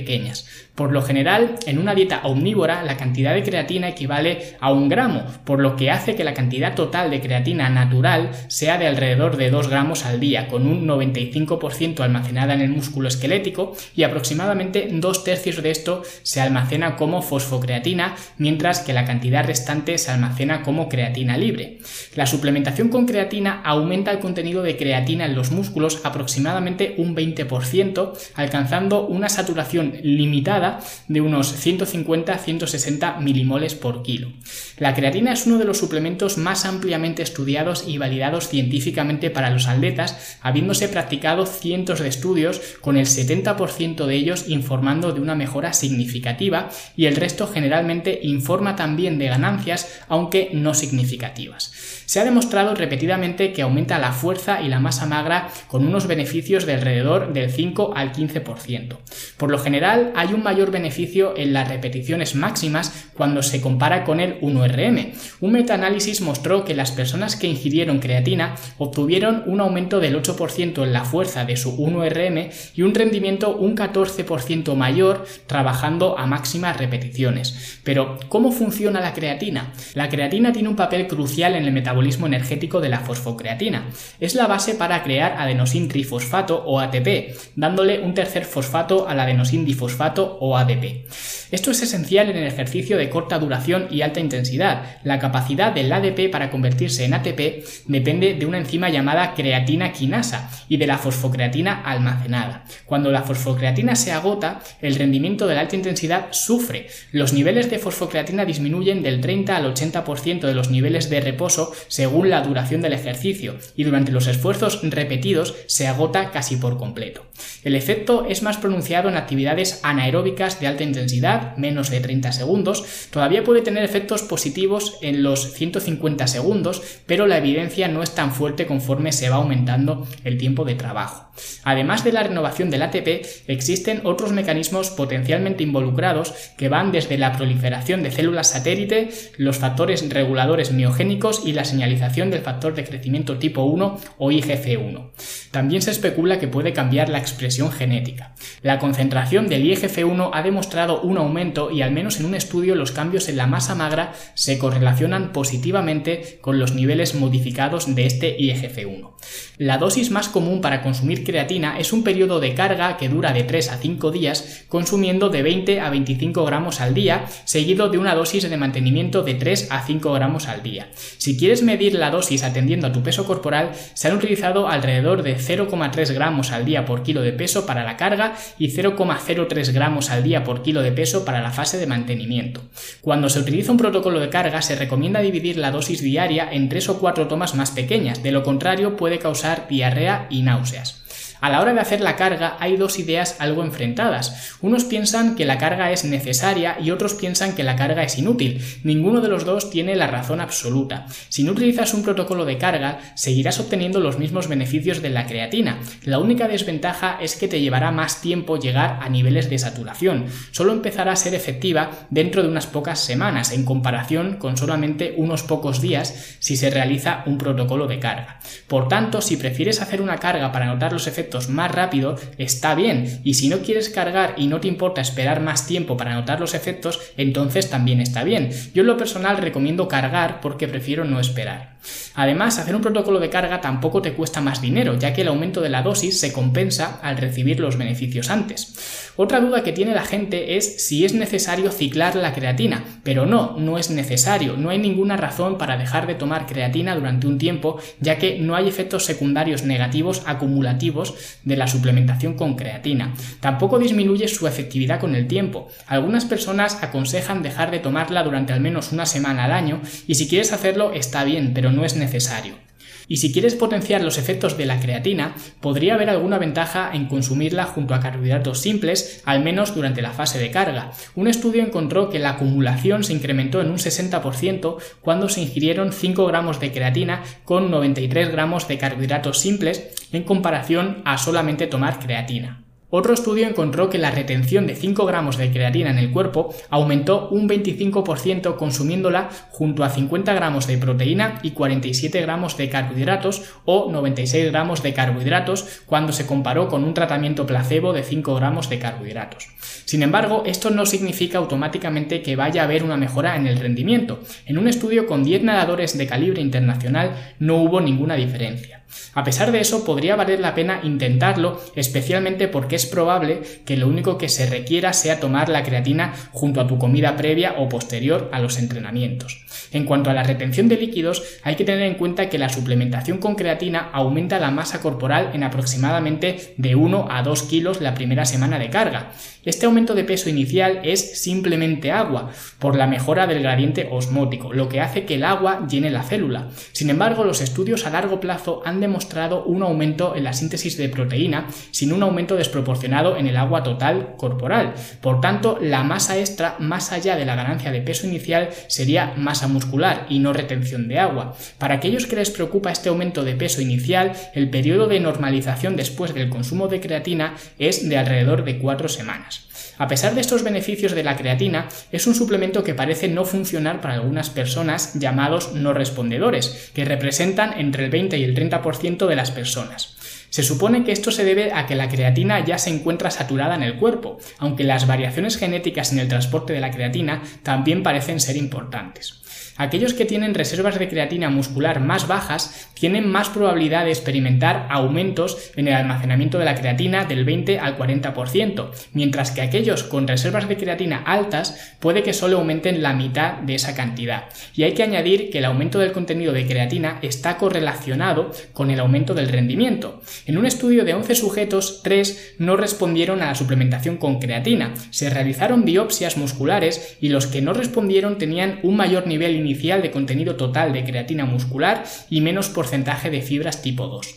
Por 0.75 0.93
lo 0.93 1.03
general, 1.03 1.57
en 1.67 1.79
una 1.79 1.95
dieta 1.95 2.21
omnívora, 2.23 2.83
la 2.85 2.97
cantidad 2.97 3.35
de 3.35 3.43
creatina 3.43 3.89
equivale 3.89 4.57
a 4.61 4.73
un 4.73 4.89
gramo, 4.89 5.25
por 5.45 5.61
lo 5.61 5.75
que 5.75 5.91
hace 5.91 6.15
que 6.15 6.25
la 6.25 6.35
cantidad 6.35 6.75
total 6.75 7.11
de 7.11 7.21
creatina 7.21 7.69
natural 7.69 8.31
sea 8.47 8.79
de 8.79 8.87
alrededor 8.87 9.37
de 9.37 9.51
2 9.51 9.69
gramos 9.69 10.05
al 10.05 10.21
día, 10.21 10.49
con 10.49 10.67
un 10.67 10.87
95% 10.87 12.01
almacenada 12.01 12.55
en 12.55 12.61
el 12.61 12.71
músculo 12.71 13.09
esquelético 13.09 13.77
y 13.97 14.05
aproximadamente 14.05 14.89
dos 14.93 15.25
tercios 15.25 15.63
de 15.63 15.71
esto 15.71 16.03
se 16.23 16.41
almacena 16.41 16.97
como 16.97 17.23
fosfocreatina, 17.23 18.15
mientras 18.37 18.81
que 18.81 18.93
la 18.93 19.05
cantidad 19.05 19.45
restante 19.45 19.99
se 19.99 20.11
almacena 20.11 20.63
como 20.63 20.89
creatina 20.89 21.37
libre. 21.37 21.79
La 22.15 22.27
suplementación 22.27 22.89
con 22.89 23.07
creatina 23.07 23.63
aumenta 23.65 24.11
el 24.11 24.21
contenido 24.21 24.63
de 24.63 24.77
creatina 24.77 25.25
en 25.25 25.35
los 25.35 25.51
músculos 25.51 26.01
aproximadamente 26.05 26.95
un 26.99 27.17
20%, 27.17 28.13
alcanzando 28.35 29.07
una 29.07 29.29
saturación 29.29 29.88
limitada 30.03 30.81
de 31.09 31.21
unos 31.21 31.55
150-160 31.65 33.21
milimoles 33.21 33.75
por 33.75 34.03
kilo. 34.03 34.33
La 34.79 34.95
creatina 34.95 35.33
es 35.33 35.47
uno 35.47 35.59
de 35.59 35.65
los 35.65 35.79
suplementos 35.79 36.39
más 36.39 36.65
ampliamente 36.65 37.23
estudiados 37.23 37.85
y 37.87 37.99
validados 37.99 38.49
científicamente 38.49 39.31
para 39.31 39.51
los 39.51 39.67
atletas, 39.67 40.39
habiéndose 40.41 40.89
practicado 40.89 41.47
cientos 41.47 42.01
de 42.01 42.09
estudios 42.09 42.61
con 42.81 42.97
el 42.97 43.07
70% 43.07 44.07
de 44.07 44.15
ellos 44.15 44.49
informando 44.49 45.13
de 45.13 45.21
una 45.21 45.35
mejora 45.35 45.73
significativa 45.73 46.71
y 46.97 47.07
el 47.07 47.17
resto 47.17 47.47
generalmente 47.47 48.21
informa 48.23 48.77
también 48.77 49.19
de 49.19 49.29
ganancias 49.29 50.01
aunque 50.09 50.51
no 50.53 50.75
significativas. 50.75 51.98
Se 52.09 52.21
ha 52.21 52.25
demostrado 52.25 52.75
repetidamente 52.75 53.53
que 53.53 53.61
aumenta 53.61 53.99
la 53.99 54.13
fuerza 54.13 54.63
y 54.63 54.69
la 54.69 54.81
masa 54.81 55.05
magra 55.05 55.51
con 55.67 55.87
unos 55.87 56.07
beneficios 56.07 56.65
de 56.65 56.73
alrededor 56.73 57.35
del 57.35 57.51
5 57.51 57.93
al 57.95 58.13
15%. 58.13 58.97
Por 59.37 59.51
lo 59.51 59.59
general 59.59 60.13
hay 60.17 60.33
un 60.33 60.43
mayor 60.43 60.71
beneficio 60.71 61.35
en 61.37 61.53
las 61.53 61.69
repeticiones 61.69 62.35
máximas 62.35 63.11
cuando 63.13 63.43
se 63.43 63.61
compara 63.61 64.05
con 64.05 64.21
el 64.21 64.41
1RM. 64.41 65.13
Un 65.43 65.53
metaanálisis 65.53 66.23
mostró 66.23 66.65
que 66.65 66.75
las 66.75 66.93
personas 66.93 67.37
que 67.37 67.47
ingirieron 67.47 67.99
creatina 67.99 68.55
obtuvieron 68.79 69.43
un 69.45 69.61
aumento 69.61 70.01
del 70.01 70.17
8% 70.17 70.83
en 70.85 70.95
la 70.95 71.05
fuerza 71.05 71.45
de 71.45 71.59
su 71.59 71.77
1RM 71.77 72.73
y 72.75 72.83
un 72.83 72.95
rendimiento 72.95 73.55
un 73.55 73.77
14% 73.77 74.75
mayor 74.77 75.27
trabajando 75.47 76.19
a 76.19 76.25
máximas 76.25 76.79
repeticiones. 76.79 77.81
Pero, 77.85 78.19
¿cómo 78.31 78.51
funciona 78.51 78.99
la 78.99 79.13
creatina? 79.13 79.75
La 79.93 80.09
creatina 80.09 80.53
tiene 80.53 80.71
un 80.71 80.77
papel 80.77 81.07
crucial 81.07 81.55
en 81.55 81.67
el 81.67 81.73
metabolismo 81.73 81.98
energético 82.27 82.81
de 82.81 82.89
la 82.89 83.01
fosfocreatina. 83.01 83.87
Es 84.21 84.35
la 84.35 84.47
base 84.47 84.75
para 84.75 85.03
crear 85.03 85.37
adenosin 85.39 85.89
trifosfato 85.89 86.63
o 86.65 86.81
ATP, 86.81 87.35
dándole 87.57 88.01
un 88.01 88.15
tercer 88.15 88.45
fosfato 88.45 89.09
al 89.09 89.21
adenosin 89.21 89.65
difosfato 89.65 90.39
o 90.41 90.57
ADP. 90.57 91.07
Esto 91.51 91.71
es 91.71 91.83
esencial 91.83 92.29
en 92.29 92.37
el 92.37 92.47
ejercicio 92.47 92.99
de 92.99 93.09
corta 93.09 93.39
duración 93.39 93.89
y 93.91 94.03
alta 94.03 94.21
intensidad. 94.21 94.99
La 95.03 95.19
capacidad 95.19 95.73
del 95.73 95.91
ADP 95.91 96.31
para 96.31 96.51
convertirse 96.51 97.07
en 97.07 97.15
ATP 97.15 97.65
depende 97.87 98.35
de 98.35 98.45
una 98.45 98.59
enzima 98.59 98.91
llamada 98.91 99.35
creatina 99.35 99.93
quinasa 99.93 100.51
y 100.69 100.77
de 100.77 100.87
la 100.87 100.99
fosfocreatina 100.99 101.83
almacenada. 101.83 102.65
Cuando 102.85 103.11
la 103.11 103.23
fosfocreatina 103.23 103.97
se 103.97 104.13
agota, 104.13 104.61
el 104.83 104.97
rendimiento 104.97 105.47
de 105.47 105.55
la 105.55 105.63
alta 105.63 105.77
intensidad 105.77 106.27
sufre. 106.33 106.89
Los 107.13 107.33
niveles 107.33 107.71
de 107.71 107.79
fosfocreatina 107.79 108.45
disminuyen 108.45 109.03
del 109.03 109.23
30 109.23 109.57
al 109.57 109.75
80% 109.75 110.41
de 110.41 110.55
los 110.55 110.71
niveles 110.71 111.09
de 111.09 111.21
reposo 111.21 111.73
según 111.89 112.31
la 112.31 112.43
duración 112.43 112.83
del 112.83 112.93
ejercicio 112.93 113.57
y 113.77 113.85
durante 113.85 114.13
los 114.13 114.27
esfuerzos 114.27 114.81
repetidos 114.83 115.55
se 115.67 115.87
agota 115.87 116.31
casi 116.31 116.57
por 116.57 116.79
completo. 116.79 117.27
El 117.65 117.75
efecto 117.75 118.27
es 118.29 118.43
más 118.43 118.57
pronunciado 118.57 119.09
en 119.09 119.17
actividades 119.17 119.81
anaeróbicas 119.83 120.61
de 120.61 120.67
alta 120.67 120.85
intensidad, 120.85 121.57
menos 121.57 121.91
de 121.91 122.01
30 122.01 122.33
segundos, 122.33 122.85
todavía 123.11 123.45
puede 123.45 123.63
tener 123.63 123.85
efectos 123.85 124.23
positivos 124.23 124.99
en 125.03 125.23
los 125.23 125.53
150 125.55 126.27
segundos, 126.27 126.83
pero 127.07 127.27
la 127.27 127.39
evidencia 127.39 127.89
no 127.89 128.03
es 128.03 128.15
tan 128.15 128.33
fuerte 128.33 128.67
conforme 128.67 129.13
se 129.13 129.29
va 129.29 129.37
aumentando 129.37 130.07
el 130.25 130.39
tiempo 130.39 130.65
de 130.65 130.75
trabajo. 130.75 131.29
Además 131.65 132.05
de 132.05 132.13
la 132.13 132.23
renovación 132.23 132.71
del 132.71 132.83
ATP, 132.83 133.27
existen 133.47 134.01
otros 134.05 134.33
mecanismos 134.33 134.91
potencialmente 134.91 135.63
involucrados 135.63 136.35
que 136.57 136.69
van 136.69 136.93
desde 136.93 137.19
la 137.19 137.33
proliferación 137.33 138.03
de 138.03 138.11
células 138.11 138.51
satélite, 138.51 139.11
los 139.37 139.59
factores 139.59 140.09
reguladores 140.09 140.73
miogénicos 140.73 141.43
y 141.45 141.53
la 141.53 141.65
señalización 141.79 142.31
del 142.33 142.41
factor 142.41 142.75
de 142.75 142.83
crecimiento 142.83 143.39
tipo 143.39 143.63
1 143.63 144.01
o 144.19 144.31
IGF-1. 144.33 145.11
También 145.53 145.81
se 145.81 145.93
especula 145.93 146.41
que 146.41 146.49
puede 146.49 146.73
cambiar 146.73 147.09
la 147.09 147.19
expresión 147.19 147.71
genética. 147.71 148.35
La 148.63 148.81
concentración 148.81 149.49
del 149.49 149.65
IGF-1 149.65 150.31
ha 150.33 150.43
demostrado 150.43 151.01
un 151.03 151.19
aumento 151.19 151.71
y 151.71 151.83
al 151.83 151.93
menos 151.93 152.19
en 152.19 152.27
un 152.27 152.35
estudio 152.35 152.75
los 152.75 152.91
cambios 152.91 153.29
en 153.29 153.37
la 153.37 153.47
masa 153.47 153.77
magra 153.77 154.13
se 154.35 154.59
correlacionan 154.59 155.33
positivamente 155.33 156.39
con 156.41 156.59
los 156.59 156.75
niveles 156.75 157.15
modificados 157.15 157.95
de 157.95 158.07
este 158.07 158.37
IGF-1. 158.37 159.13
La 159.59 159.77
dosis 159.77 160.13
más 160.13 160.29
común 160.29 160.61
para 160.61 160.83
consumir 160.83 161.25
creatina 161.25 161.81
es 161.81 161.93
un 161.93 162.05
periodo 162.05 162.39
de 162.39 162.55
carga 162.55 162.97
que 162.97 163.09
dura 163.09 163.33
de 163.33 163.43
3 163.43 163.71
a 163.71 163.79
5 163.79 164.13
días, 164.13 164.65
consumiendo 164.69 165.31
de 165.31 165.43
20 165.43 165.81
a 165.81 165.91
25 165.91 166.45
gramos 166.45 166.81
al 166.81 166.95
día, 166.95 167.25
seguido 167.45 167.89
de 167.89 167.99
una 167.99 168.15
dosis 168.15 168.49
de 168.49 168.57
mantenimiento 168.57 169.25
de 169.25 169.35
3 169.35 169.67
a 169.73 169.83
5 169.83 170.13
gramos 170.13 170.47
al 170.47 170.63
día. 170.63 170.91
Si 170.95 171.37
quieres 171.37 171.65
medir 171.65 171.95
la 171.95 172.13
dosis 172.13 172.45
atendiendo 172.45 172.87
a 172.87 172.93
tu 172.93 173.03
peso 173.03 173.27
corporal, 173.27 173.73
se 173.95 174.07
han 174.07 174.17
utilizado 174.17 174.69
alrededor 174.69 175.25
de 175.25 175.37
0,3 175.37 176.13
gramos 176.13 176.53
al 176.53 176.65
día 176.65 176.85
por 176.85 177.03
kilo 177.03 177.23
de 177.23 177.33
peso 177.33 177.67
para 177.67 177.83
la 177.83 177.97
carga 177.97 178.37
y 178.61 178.69
0,03 178.69 179.73
gramos 179.73 180.11
al 180.11 180.23
día 180.23 180.45
por 180.45 180.63
kilo 180.63 180.83
de 180.83 180.93
peso 180.93 181.25
para 181.25 181.43
la 181.43 181.51
fase 181.51 181.79
de 181.79 181.89
mantenimiento. 181.89 182.63
Cuando 183.01 183.29
se 183.29 183.41
utiliza 183.41 183.73
un 183.73 183.79
protocolo 183.79 184.21
de 184.21 184.29
carga, 184.29 184.63
se 184.63 184.77
recomienda 184.77 185.19
dividir 185.19 185.57
la 185.57 185.73
dosis 185.73 186.01
diaria 186.01 186.49
en 186.49 186.69
3 186.69 186.91
o 186.91 187.01
4 187.01 187.27
tomas 187.27 187.57
más 187.57 187.73
pequeñas, 187.73 188.23
de 188.23 188.31
lo 188.31 188.45
contrario 188.45 188.97
puede 188.97 189.19
causar 189.19 189.48
diarrea 189.69 190.27
y 190.31 190.43
náuseas. 190.43 190.97
A 191.41 191.51
la 191.51 191.61
hora 191.61 191.73
de 191.73 191.81
hacer 191.81 192.01
la 192.01 192.17
carga 192.17 192.57
hay 192.59 192.77
dos 192.77 192.99
ideas 192.99 193.37
algo 193.39 193.63
enfrentadas. 193.63 194.57
Unos 194.61 194.85
piensan 194.85 195.37
que 195.37 195.45
la 195.45 195.57
carga 195.57 195.93
es 195.93 196.05
necesaria 196.05 196.77
y 196.81 196.91
otros 196.91 197.15
piensan 197.15 197.55
que 197.55 197.63
la 197.63 197.77
carga 197.77 198.03
es 198.03 198.19
inútil. 198.19 198.61
Ninguno 198.83 199.21
de 199.21 199.29
los 199.29 199.45
dos 199.45 199.71
tiene 199.71 199.95
la 199.95 200.09
razón 200.09 200.41
absoluta. 200.41 201.07
Si 201.29 201.45
no 201.45 201.53
utilizas 201.53 201.95
un 201.95 202.03
protocolo 202.03 202.45
de 202.45 202.59
carga, 202.59 202.99
seguirás 203.15 203.61
obteniendo 203.61 204.01
los 204.01 204.19
mismos 204.19 204.49
beneficios 204.49 205.01
de 205.01 205.11
la 205.11 205.27
creatina. 205.27 205.79
La 206.03 206.19
única 206.19 206.49
desventaja 206.49 207.19
es 207.21 207.37
que 207.37 207.47
te 207.47 207.61
llevará 207.61 207.93
más 207.93 208.21
tiempo 208.21 208.59
llegar 208.59 208.99
a 209.01 209.09
niveles 209.09 209.49
de 209.49 209.59
saturación. 209.59 210.27
Solo 210.51 210.73
empezará 210.73 211.13
a 211.13 211.17
ser 211.17 211.35
efectiva 211.35 211.91
dentro 212.11 212.43
de 212.43 212.49
unas 212.49 212.67
pocas 212.67 212.99
semanas, 212.99 213.53
en 213.53 213.65
comparación 213.65 214.39
con 214.39 214.57
solamente 214.57 215.15
unos 215.17 215.45
pocos 215.45 215.81
días 215.81 216.37
si 216.41 216.57
se 216.57 216.71
realiza 216.71 217.23
un 217.27 217.39
protocolo 217.39 217.87
de 217.87 218.01
carga. 218.01 218.41
Por 218.67 218.89
tanto, 218.89 219.21
si 219.21 219.37
prefieres 219.37 219.81
hacer 219.81 220.03
una 220.03 220.19
carga 220.19 220.51
para 220.51 220.67
notar 220.67 220.93
los 220.93 221.07
efectos 221.07 221.28
más 221.49 221.71
rápido, 221.71 222.17
está 222.39 222.75
bien, 222.75 223.21
y 223.25 223.35
si 223.35 223.49
no 223.49 223.59
quieres 223.59 223.89
cargar 223.89 224.35
y 224.37 224.47
no 224.47 224.61
te 224.61 224.69
importa 224.69 225.01
esperar 225.01 225.41
más 225.41 225.67
tiempo 225.67 225.97
para 225.97 226.15
notar 226.15 226.41
los 226.41 226.55
efectos, 226.55 227.01
entonces 227.17 227.71
también 227.71 228.01
está 228.01 228.25
bien. 228.25 228.51
Yo 228.75 228.83
en 228.83 228.87
lo 228.87 228.97
personal 228.97 229.37
recomiendo 229.37 229.89
cargar 229.89 230.41
porque 230.41 230.69
prefiero 230.69 231.05
no 231.05 231.21
esperar. 231.21 231.79
Además, 232.15 232.59
hacer 232.59 232.75
un 232.75 232.83
protocolo 232.83 233.21
de 233.21 233.31
carga 233.31 233.61
tampoco 233.61 234.03
te 234.03 234.13
cuesta 234.13 234.41
más 234.41 234.61
dinero, 234.61 234.99
ya 234.99 235.13
que 235.13 235.23
el 235.23 235.29
aumento 235.29 235.61
de 235.61 235.69
la 235.69 235.83
dosis 235.83 236.19
se 236.19 236.33
compensa 236.33 236.99
al 237.03 237.17
recibir 237.17 237.61
los 237.61 237.79
beneficios 237.79 238.31
antes. 238.31 239.13
Otra 239.17 239.41
duda 239.41 239.63
que 239.63 239.73
tiene 239.73 239.95
la 239.95 240.05
gente 240.05 240.57
es 240.57 240.87
si 240.87 241.05
es 241.05 241.15
necesario 241.15 241.71
ciclar 241.71 242.17
la 242.17 242.33
creatina, 242.33 242.85
pero 243.03 243.27
no, 243.27 243.57
no 243.59 243.79
es 243.79 243.91
necesario, 243.91 244.57
no 244.57 244.71
hay 244.71 244.79
ninguna 244.79 245.17
razón 245.17 245.59
para 245.59 245.77
dejar 245.77 246.07
de 246.07 246.15
tomar 246.15 246.47
creatina 246.47 246.95
durante 246.95 247.27
un 247.27 247.39
tiempo, 247.39 247.81
ya 248.01 248.19
que 248.19 248.39
no 248.39 248.55
hay 248.55 248.69
efectos 248.69 249.05
secundarios 249.05 249.63
negativos 249.63 250.23
acumulativos 250.27 251.15
de 251.45 251.57
la 251.57 251.67
suplementación 251.67 252.35
con 252.35 252.57
creatina. 252.57 253.15
Tampoco 253.41 253.79
disminuye 253.79 254.29
su 254.29 254.47
efectividad 254.47 255.01
con 255.01 255.15
el 255.15 255.27
tiempo. 255.27 255.69
Algunas 255.87 256.25
personas 256.25 256.83
aconsejan 256.83 257.43
dejar 257.43 257.71
de 257.71 257.79
tomarla 257.79 258.23
durante 258.23 258.53
al 258.53 258.61
menos 258.61 258.93
una 258.93 259.07
semana 259.07 259.45
al 259.45 259.53
año, 259.53 259.81
y 260.07 260.15
si 260.15 260.29
quieres 260.29 260.53
hacerlo 260.53 260.93
está 260.93 261.25
bien, 261.25 261.53
pero 261.55 261.71
no 261.71 261.85
es 261.85 261.97
necesario. 261.97 262.68
Y 263.09 263.17
si 263.17 263.33
quieres 263.33 263.55
potenciar 263.55 264.05
los 264.05 264.19
efectos 264.19 264.57
de 264.57 264.67
la 264.67 264.79
creatina, 264.81 265.35
podría 265.61 265.95
haber 265.95 266.11
alguna 266.11 266.39
ventaja 266.39 266.91
en 266.93 267.07
consumirla 267.07 267.65
junto 267.65 267.95
a 267.95 268.01
carbohidratos 268.01 268.61
simples, 268.61 269.23
al 269.25 269.43
menos 269.43 269.75
durante 269.75 270.03
la 270.03 270.13
fase 270.13 270.39
de 270.39 270.51
carga. 270.51 270.93
Un 271.17 271.27
estudio 271.27 271.63
encontró 271.63 272.11
que 272.11 272.19
la 272.19 272.31
acumulación 272.31 273.05
se 273.05 273.15
incrementó 273.15 273.61
en 273.61 273.71
un 273.71 273.79
60% 273.79 274.77
cuando 275.01 275.29
se 275.29 275.41
ingirieron 275.41 275.93
5 275.93 276.27
gramos 276.27 276.61
de 276.61 276.71
creatina 276.71 277.23
con 277.45 277.71
93 277.71 278.31
gramos 278.31 278.69
de 278.69 278.79
carbohidratos 278.79 279.39
simples 279.39 279.89
en 280.13 280.25
comparación 280.25 281.03
a 281.05 281.17
solamente 281.17 281.67
tomar 281.67 281.99
creatina. 281.99 282.68
Otro 282.91 283.13
estudio 283.13 283.47
encontró 283.47 283.91
que 283.91 283.99
la 283.99 284.11
retención 284.11 284.67
de 284.67 284.75
5 284.75 285.05
gramos 285.05 285.37
de 285.37 285.51
creatina 285.51 285.91
en 285.91 285.99
el 285.99 286.11
cuerpo 286.11 286.55
aumentó 286.71 287.29
un 287.29 287.47
25% 287.47 288.57
consumiéndola 288.57 289.29
junto 289.51 289.85
a 289.85 289.91
50 289.91 290.33
gramos 290.33 290.67
de 290.67 290.79
proteína 290.79 291.39
y 291.43 291.51
47 291.51 292.23
gramos 292.23 292.57
de 292.57 292.71
carbohidratos 292.71 293.43
o 293.67 293.93
96 293.93 294.51
gramos 294.51 294.83
de 294.83 294.95
carbohidratos 294.95 295.83
cuando 295.85 296.15
se 296.15 296.27
comparó 296.27 296.69
con 296.69 296.83
un 296.83 296.95
tratamiento 296.95 297.45
placebo 297.45 297.93
de 297.93 298.05
5 298.05 298.35
gramos 298.37 298.71
de 298.71 298.79
carbohidratos. 298.79 299.49
Sin 299.85 300.03
embargo, 300.03 300.45
esto 300.47 300.71
no 300.71 300.87
significa 300.87 301.37
automáticamente 301.37 302.23
que 302.23 302.37
vaya 302.37 302.63
a 302.63 302.65
haber 302.65 302.85
una 302.85 302.97
mejora 302.97 303.37
en 303.37 303.47
el 303.47 303.59
rendimiento. 303.59 304.21
En 304.47 304.57
un 304.57 304.67
estudio 304.67 305.07
con 305.07 305.25
10 305.25 305.43
nadadores 305.43 305.99
de 305.99 306.07
calibre 306.07 306.41
internacional 306.41 307.35
no 307.39 307.57
hubo 307.57 307.83
ninguna 307.83 308.15
diferencia. 308.15 308.78
A 309.15 309.25
pesar 309.25 309.53
de 309.53 309.61
eso, 309.61 309.85
podría 309.85 310.17
valer 310.17 310.41
la 310.41 310.55
pena 310.55 310.81
intentarlo, 310.83 311.61
especialmente 311.77 312.49
porque 312.49 312.77
es 312.77 312.87
probable 312.87 313.43
que 313.65 313.77
lo 313.77 313.89
único 313.89 314.19
que 314.19 314.29
se 314.29 314.47
requiera 314.47 314.93
sea 314.93 315.21
tomar 315.21 315.49
la 315.49 315.63
creatina 315.63 316.15
junto 316.33 316.61
a 316.61 316.67
tu 316.67 316.79
comida 316.79 317.17
previa 317.17 317.55
o 317.59 317.69
posterior 317.69 318.29
a 318.33 318.41
los 318.41 318.59
entrenamientos. 318.59 319.45
En 319.71 319.85
cuanto 319.85 320.11
a 320.11 320.15
la 320.15 320.23
retención 320.23 320.69
de 320.69 320.77
líquidos, 320.77 321.23
hay 321.43 321.57
que 321.57 321.65
tener 321.65 321.83
en 321.83 321.95
cuenta 321.95 322.29
que 322.29 322.39
la 322.39 322.49
suplementación 322.49 323.19
con 323.19 323.35
creatina 323.35 323.91
aumenta 323.93 324.39
la 324.39 324.51
masa 324.51 324.81
corporal 324.81 325.31
en 325.35 325.43
aproximadamente 325.43 326.55
de 326.57 326.75
1 326.75 327.09
a 327.11 327.23
2 327.23 327.43
kilos 327.45 327.81
la 327.81 327.95
primera 327.95 328.25
semana 328.25 328.59
de 328.59 328.71
carga. 328.71 329.13
Este 329.45 329.67
aumento 329.67 329.95
de 329.95 330.05
peso 330.05 330.29
inicial 330.29 330.81
es 330.85 331.23
simplemente 331.23 331.93
agua, 331.93 332.31
por 332.59 332.77
la 332.77 332.87
mejora 332.87 333.27
del 333.27 333.43
gradiente 333.43 333.89
osmótico, 333.91 334.53
lo 334.53 334.69
que 334.69 334.81
hace 334.81 335.05
que 335.05 335.17
el 335.17 335.25
agua 335.25 335.67
llene 335.69 335.91
la 335.91 336.03
célula. 336.03 336.49
Sin 336.73 336.91
embargo, 336.91 337.25
los 337.25 337.41
estudios 337.41 337.87
a 337.87 337.91
largo 337.91 338.21
plazo 338.21 338.63
demostrado 338.81 339.45
un 339.45 339.63
aumento 339.63 340.15
en 340.17 340.25
la 340.25 340.33
síntesis 340.33 340.77
de 340.77 340.89
proteína 340.89 341.47
sin 341.71 341.93
un 341.93 342.03
aumento 342.03 342.37
desproporcionado 342.37 343.17
en 343.17 343.27
el 343.27 343.37
agua 343.37 343.63
total 343.63 344.15
corporal. 344.17 344.75
Por 345.01 345.21
tanto, 345.21 345.59
la 345.61 345.83
masa 345.83 346.19
extra, 346.19 346.57
más 346.59 346.93
allá 346.93 347.17
de 347.17 347.25
la 347.25 347.35
ganancia 347.35 347.73
de 347.73 347.81
peso 347.81 348.07
inicial, 348.07 348.51
sería 348.69 349.15
masa 349.17 349.49
muscular 349.49 350.07
y 350.09 350.19
no 350.19 350.33
retención 350.33 350.89
de 350.89 350.99
agua. 350.99 351.37
Para 351.59 351.75
aquellos 351.75 352.07
que 352.07 352.17
les 352.17 352.31
preocupa 352.31 352.71
este 352.71 352.89
aumento 352.89 353.25
de 353.25 353.35
peso 353.35 353.61
inicial, 353.61 354.13
el 354.35 354.51
periodo 354.51 354.87
de 354.87 355.01
normalización 355.01 355.77
después 355.77 356.15
del 356.15 356.29
consumo 356.29 356.69
de 356.69 356.81
creatina 356.81 357.35
es 357.59 357.89
de 357.89 357.99
alrededor 357.99 358.45
de 358.45 358.59
4 358.59 358.89
semanas. 358.89 359.48
A 359.79 359.89
pesar 359.89 360.15
de 360.15 360.21
estos 360.21 360.43
beneficios 360.43 360.93
de 360.93 361.05
la 361.05 361.17
creatina, 361.17 361.69
es 361.93 362.07
un 362.07 362.15
suplemento 362.15 362.65
que 362.65 362.75
parece 362.75 363.09
no 363.09 363.25
funcionar 363.25 363.81
para 363.81 363.95
algunas 363.95 364.29
personas 364.29 364.95
llamados 364.99 365.55
no 365.55 365.73
respondedores, 365.73 366.73
que 366.75 366.85
representan 366.85 367.59
entre 367.59 367.85
el 367.85 367.91
20 367.91 368.19
y 368.19 368.25
el 368.25 368.35
30% 368.35 369.07
de 369.07 369.17
las 369.17 369.31
personas. 369.31 369.97
Se 370.31 370.43
supone 370.43 370.85
que 370.85 370.93
esto 370.93 371.11
se 371.11 371.25
debe 371.25 371.53
a 371.53 371.67
que 371.67 371.75
la 371.75 371.89
creatina 371.89 372.45
ya 372.45 372.59
se 372.59 372.71
encuentra 372.71 373.11
saturada 373.11 373.55
en 373.55 373.63
el 373.63 373.77
cuerpo, 373.77 374.19
aunque 374.39 374.65
las 374.65 374.87
variaciones 374.87 375.39
genéticas 375.39 375.93
en 375.93 376.01
el 376.01 376.09
transporte 376.09 376.53
de 376.53 376.61
la 376.61 376.71
creatina 376.71 377.23
también 377.43 377.83
parecen 377.83 378.21
ser 378.21 378.37
importantes. 378.37 379.23
Aquellos 379.59 379.93
que 379.93 380.05
tienen 380.05 380.35
reservas 380.35 380.79
de 380.79 380.89
creatina 380.89 381.31
muscular 381.31 381.81
más 381.81 382.07
bajas 382.07 382.69
tienen 382.75 383.09
más 383.09 383.29
probabilidad 383.29 383.85
de 383.85 383.91
experimentar 383.91 384.69
aumentos 384.71 385.51
en 385.57 385.67
el 385.67 385.75
almacenamiento 385.75 386.39
de 386.39 386.45
la 386.45 386.55
creatina 386.55 387.05
del 387.05 387.25
20 387.25 387.59
al 387.59 387.77
40%, 387.77 388.71
mientras 388.93 389.33
que 389.33 389.43
aquellos 389.43 389.83
con 389.83 390.07
reservas 390.07 390.49
de 390.49 390.57
creatina 390.57 391.03
altas 391.05 391.75
puede 391.81 392.05
que 392.05 392.13
solo 392.13 392.39
aumenten 392.39 392.83
la 392.83 392.93
mitad 392.93 393.39
de 393.39 393.57
esa 393.57 393.75
cantidad. 393.75 394.27
Y 394.55 394.63
hay 394.63 394.75
que 394.75 394.85
añadir 394.85 395.31
que 395.31 395.39
el 395.39 395.45
aumento 395.45 395.81
del 395.81 395.91
contenido 395.91 396.33
de 396.33 396.47
creatina 396.47 397.01
está 397.03 397.37
correlacionado 397.37 398.31
con 398.53 398.71
el 398.71 398.79
aumento 398.79 399.13
del 399.13 399.29
rendimiento. 399.29 400.01
En 400.27 400.39
un 400.39 400.47
estudio 400.47 400.85
de 400.85 400.95
11 400.95 401.17
sujetos, 401.17 401.81
3 401.83 402.37
no 402.39 402.57
respondieron 402.57 403.23
a 403.23 403.27
la 403.27 403.35
suplementación 403.35 403.97
con 403.97 404.21
creatina. 404.21 404.73
Se 404.91 405.11
realizaron 405.11 405.65
biopsias 405.65 406.17
musculares 406.17 406.97
y 407.01 407.09
los 407.09 407.27
que 407.27 407.43
no 407.43 407.53
respondieron 407.55 408.19
tenían 408.19 408.61
un 408.63 408.77
mayor 408.77 409.09
nivel 409.09 409.35
inicial 409.49 409.81
de 409.81 409.91
contenido 409.91 410.37
total 410.37 410.75
de 410.75 410.85
creatina 410.85 411.25
muscular 411.25 411.85
y 412.11 412.21
menos 412.21 412.51
porcentaje 412.51 413.09
de 413.09 413.23
fibras 413.23 413.63
tipo 413.63 413.87
2. 413.87 414.15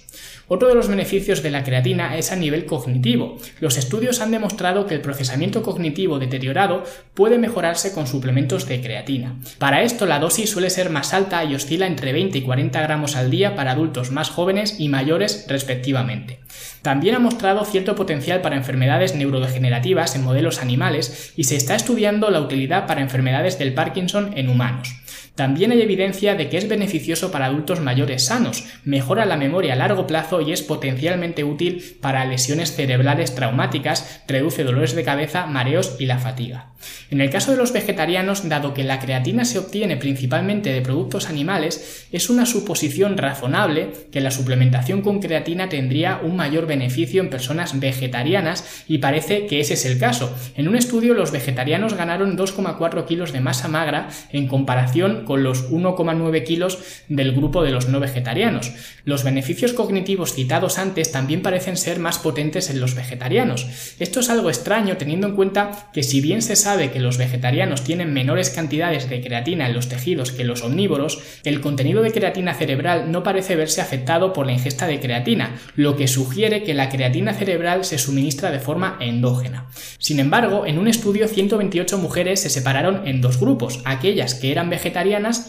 Otro 0.54 0.68
de 0.68 0.76
los 0.76 0.90
beneficios 0.90 1.42
de 1.44 1.50
la 1.50 1.64
creatina 1.64 2.18
es 2.18 2.34
a 2.34 2.36
nivel 2.36 2.66
cognitivo. 2.66 3.38
Los 3.62 3.78
estudios 3.78 4.20
han 4.20 4.32
demostrado 4.32 4.86
que 4.86 4.96
el 4.96 5.00
procesamiento 5.00 5.64
cognitivo 5.64 6.20
deteriorado 6.20 6.84
puede 7.14 7.38
mejorarse 7.38 7.94
con 7.94 8.06
suplementos 8.06 8.68
de 8.68 8.82
creatina. 8.82 9.40
Para 9.60 9.82
esto 9.82 10.06
la 10.06 10.20
dosis 10.20 10.50
suele 10.50 10.70
ser 10.70 10.90
más 10.90 11.14
alta 11.14 11.42
y 11.46 11.56
oscila 11.56 11.88
entre 11.88 12.12
20 12.12 12.40
y 12.40 12.42
40 12.42 12.82
gramos 12.82 13.16
al 13.16 13.32
día 13.32 13.56
para 13.56 13.72
adultos 13.72 14.12
más 14.12 14.30
jóvenes 14.30 14.76
y 14.78 14.90
mayores 14.90 15.46
respectivamente. 15.48 16.42
También 16.82 17.16
ha 17.16 17.20
mostrado 17.20 17.64
cierto 17.64 17.96
potencial 17.96 18.42
para 18.42 18.58
enfermedades 18.58 19.16
neurodegenerativas 19.16 20.18
en 20.18 20.24
modelos 20.26 20.62
animales 20.62 21.32
y 21.38 21.46
se 21.46 21.56
está 21.56 21.76
estudiando 21.76 22.30
la 22.30 22.42
utilidad 22.42 22.88
para 22.88 23.02
enfermedades 23.02 23.58
del 23.58 23.74
Parkinson 23.74 24.34
en 24.36 24.50
humanos. 24.50 25.01
También 25.36 25.72
hay 25.72 25.82
evidencia 25.82 26.36
de 26.36 26.50
que 26.50 26.58
es 26.58 26.68
beneficioso 26.68 27.32
para 27.32 27.46
adultos 27.46 27.80
mayores 27.80 28.26
sanos, 28.26 28.66
mejora 28.84 29.26
la 29.26 29.38
memoria 29.38 29.74
a 29.74 29.78
largo 29.78 30.06
plazo 30.06 30.42
y 30.42 30.52
es 30.52 30.62
potencialmente 30.62 31.44
útil 31.44 31.98
para 32.02 32.26
lesiones 32.26 32.76
cerebrales 32.76 33.34
traumáticas, 33.34 34.24
reduce 34.28 34.64
dolores 34.64 34.94
de 34.94 35.04
cabeza, 35.04 35.46
mareos 35.46 35.96
y 36.00 36.06
la 36.06 36.20
fatiga. 36.20 36.72
En 37.10 37.22
el 37.22 37.30
caso 37.30 37.52
de 37.52 37.58
los 37.58 37.74
vegetarianos, 37.74 38.48
dado 38.48 38.74
que 38.74 38.84
la 38.84 39.00
creatina 39.00 39.46
se 39.46 39.60
obtiene 39.60 39.98
principalmente 39.98 40.72
de 40.72 40.82
productos 40.82 41.30
animales, 41.30 42.08
es 42.12 42.30
una 42.30 42.46
suposición 42.46 43.18
razonable 43.18 43.92
que 44.12 44.22
la 44.22 44.32
suplementación 44.32 45.02
con 45.02 45.20
creatina 45.20 45.70
tendría 45.70 46.20
un 46.24 46.36
mayor 46.36 46.66
beneficio 46.66 47.22
en 47.22 47.30
personas 47.30 47.80
vegetarianas 47.80 48.84
y 48.88 48.98
parece 48.98 49.46
que 49.46 49.60
ese 49.60 49.76
es 49.76 49.86
el 49.86 50.00
caso. 50.00 50.36
En 50.56 50.68
un 50.68 50.76
estudio 50.76 51.14
los 51.14 51.32
vegetarianos 51.32 51.94
ganaron 51.94 52.38
2,4 52.38 53.06
kilos 53.06 53.32
de 53.32 53.42
masa 53.42 53.68
magra 53.68 54.10
en 54.32 54.48
comparación 54.48 55.21
con 55.26 55.44
los 55.44 55.70
1,9 55.72 56.44
kilos 56.44 56.80
del 57.08 57.34
grupo 57.34 57.64
de 57.64 57.72
los 57.72 57.88
no 57.88 58.00
vegetarianos. 58.00 58.72
Los 59.06 59.24
beneficios 59.24 59.74
cognitivos 59.74 60.34
citados 60.34 60.78
antes 60.78 61.12
también 61.12 61.42
parecen 61.42 61.78
ser 61.78 62.00
más 62.00 62.20
potentes 62.20 62.70
en 62.70 62.80
los 62.80 62.96
vegetarianos. 62.96 63.96
Esto 64.00 64.20
es 64.20 64.30
algo 64.30 64.50
extraño 64.50 64.98
teniendo 64.98 65.28
en 65.28 65.36
cuenta 65.36 65.90
que 65.94 66.04
si 66.04 66.22
bien 66.22 66.42
se 66.42 66.56
sabe 66.56 66.92
que 66.92 67.00
los 67.00 67.18
vegetarianos 67.18 67.84
tienen 67.84 68.14
menores 68.14 68.50
cantidades 68.50 69.10
de 69.10 69.22
creatina 69.22 69.68
en 69.68 69.74
los 69.74 69.90
tejidos 69.90 70.32
que 70.32 70.44
los 70.44 70.64
omnívoros, 70.64 71.20
el 71.44 71.62
contenido 71.62 72.02
de 72.02 72.12
creatina 72.12 72.54
cerebral 72.54 73.12
no 73.12 73.24
parece 73.24 73.56
verse 73.56 73.82
afectado 73.82 74.34
por 74.34 74.46
la 74.46 74.54
ingesta 74.54 74.88
de 74.88 75.00
creatina, 75.00 75.60
lo 75.76 75.96
que 75.96 76.08
sugiere 76.08 76.64
que 76.64 76.74
la 76.74 76.90
creatina 76.90 77.34
cerebral 77.34 77.86
se 77.86 77.98
suministra 77.98 78.52
de 78.52 78.60
forma 78.60 78.98
endógena. 79.00 79.68
Sin 79.98 80.20
embargo, 80.20 80.66
en 80.66 80.78
un 80.78 80.88
estudio 80.88 81.28
128 81.28 81.98
mujeres 81.98 82.42
se 82.42 82.50
separaron 82.50 83.08
en 83.08 83.22
dos 83.22 83.40
grupos, 83.40 83.82
aquellas 83.86 84.36
que 84.36 84.52
eran 84.52 84.70
vegetarianas 84.70 84.92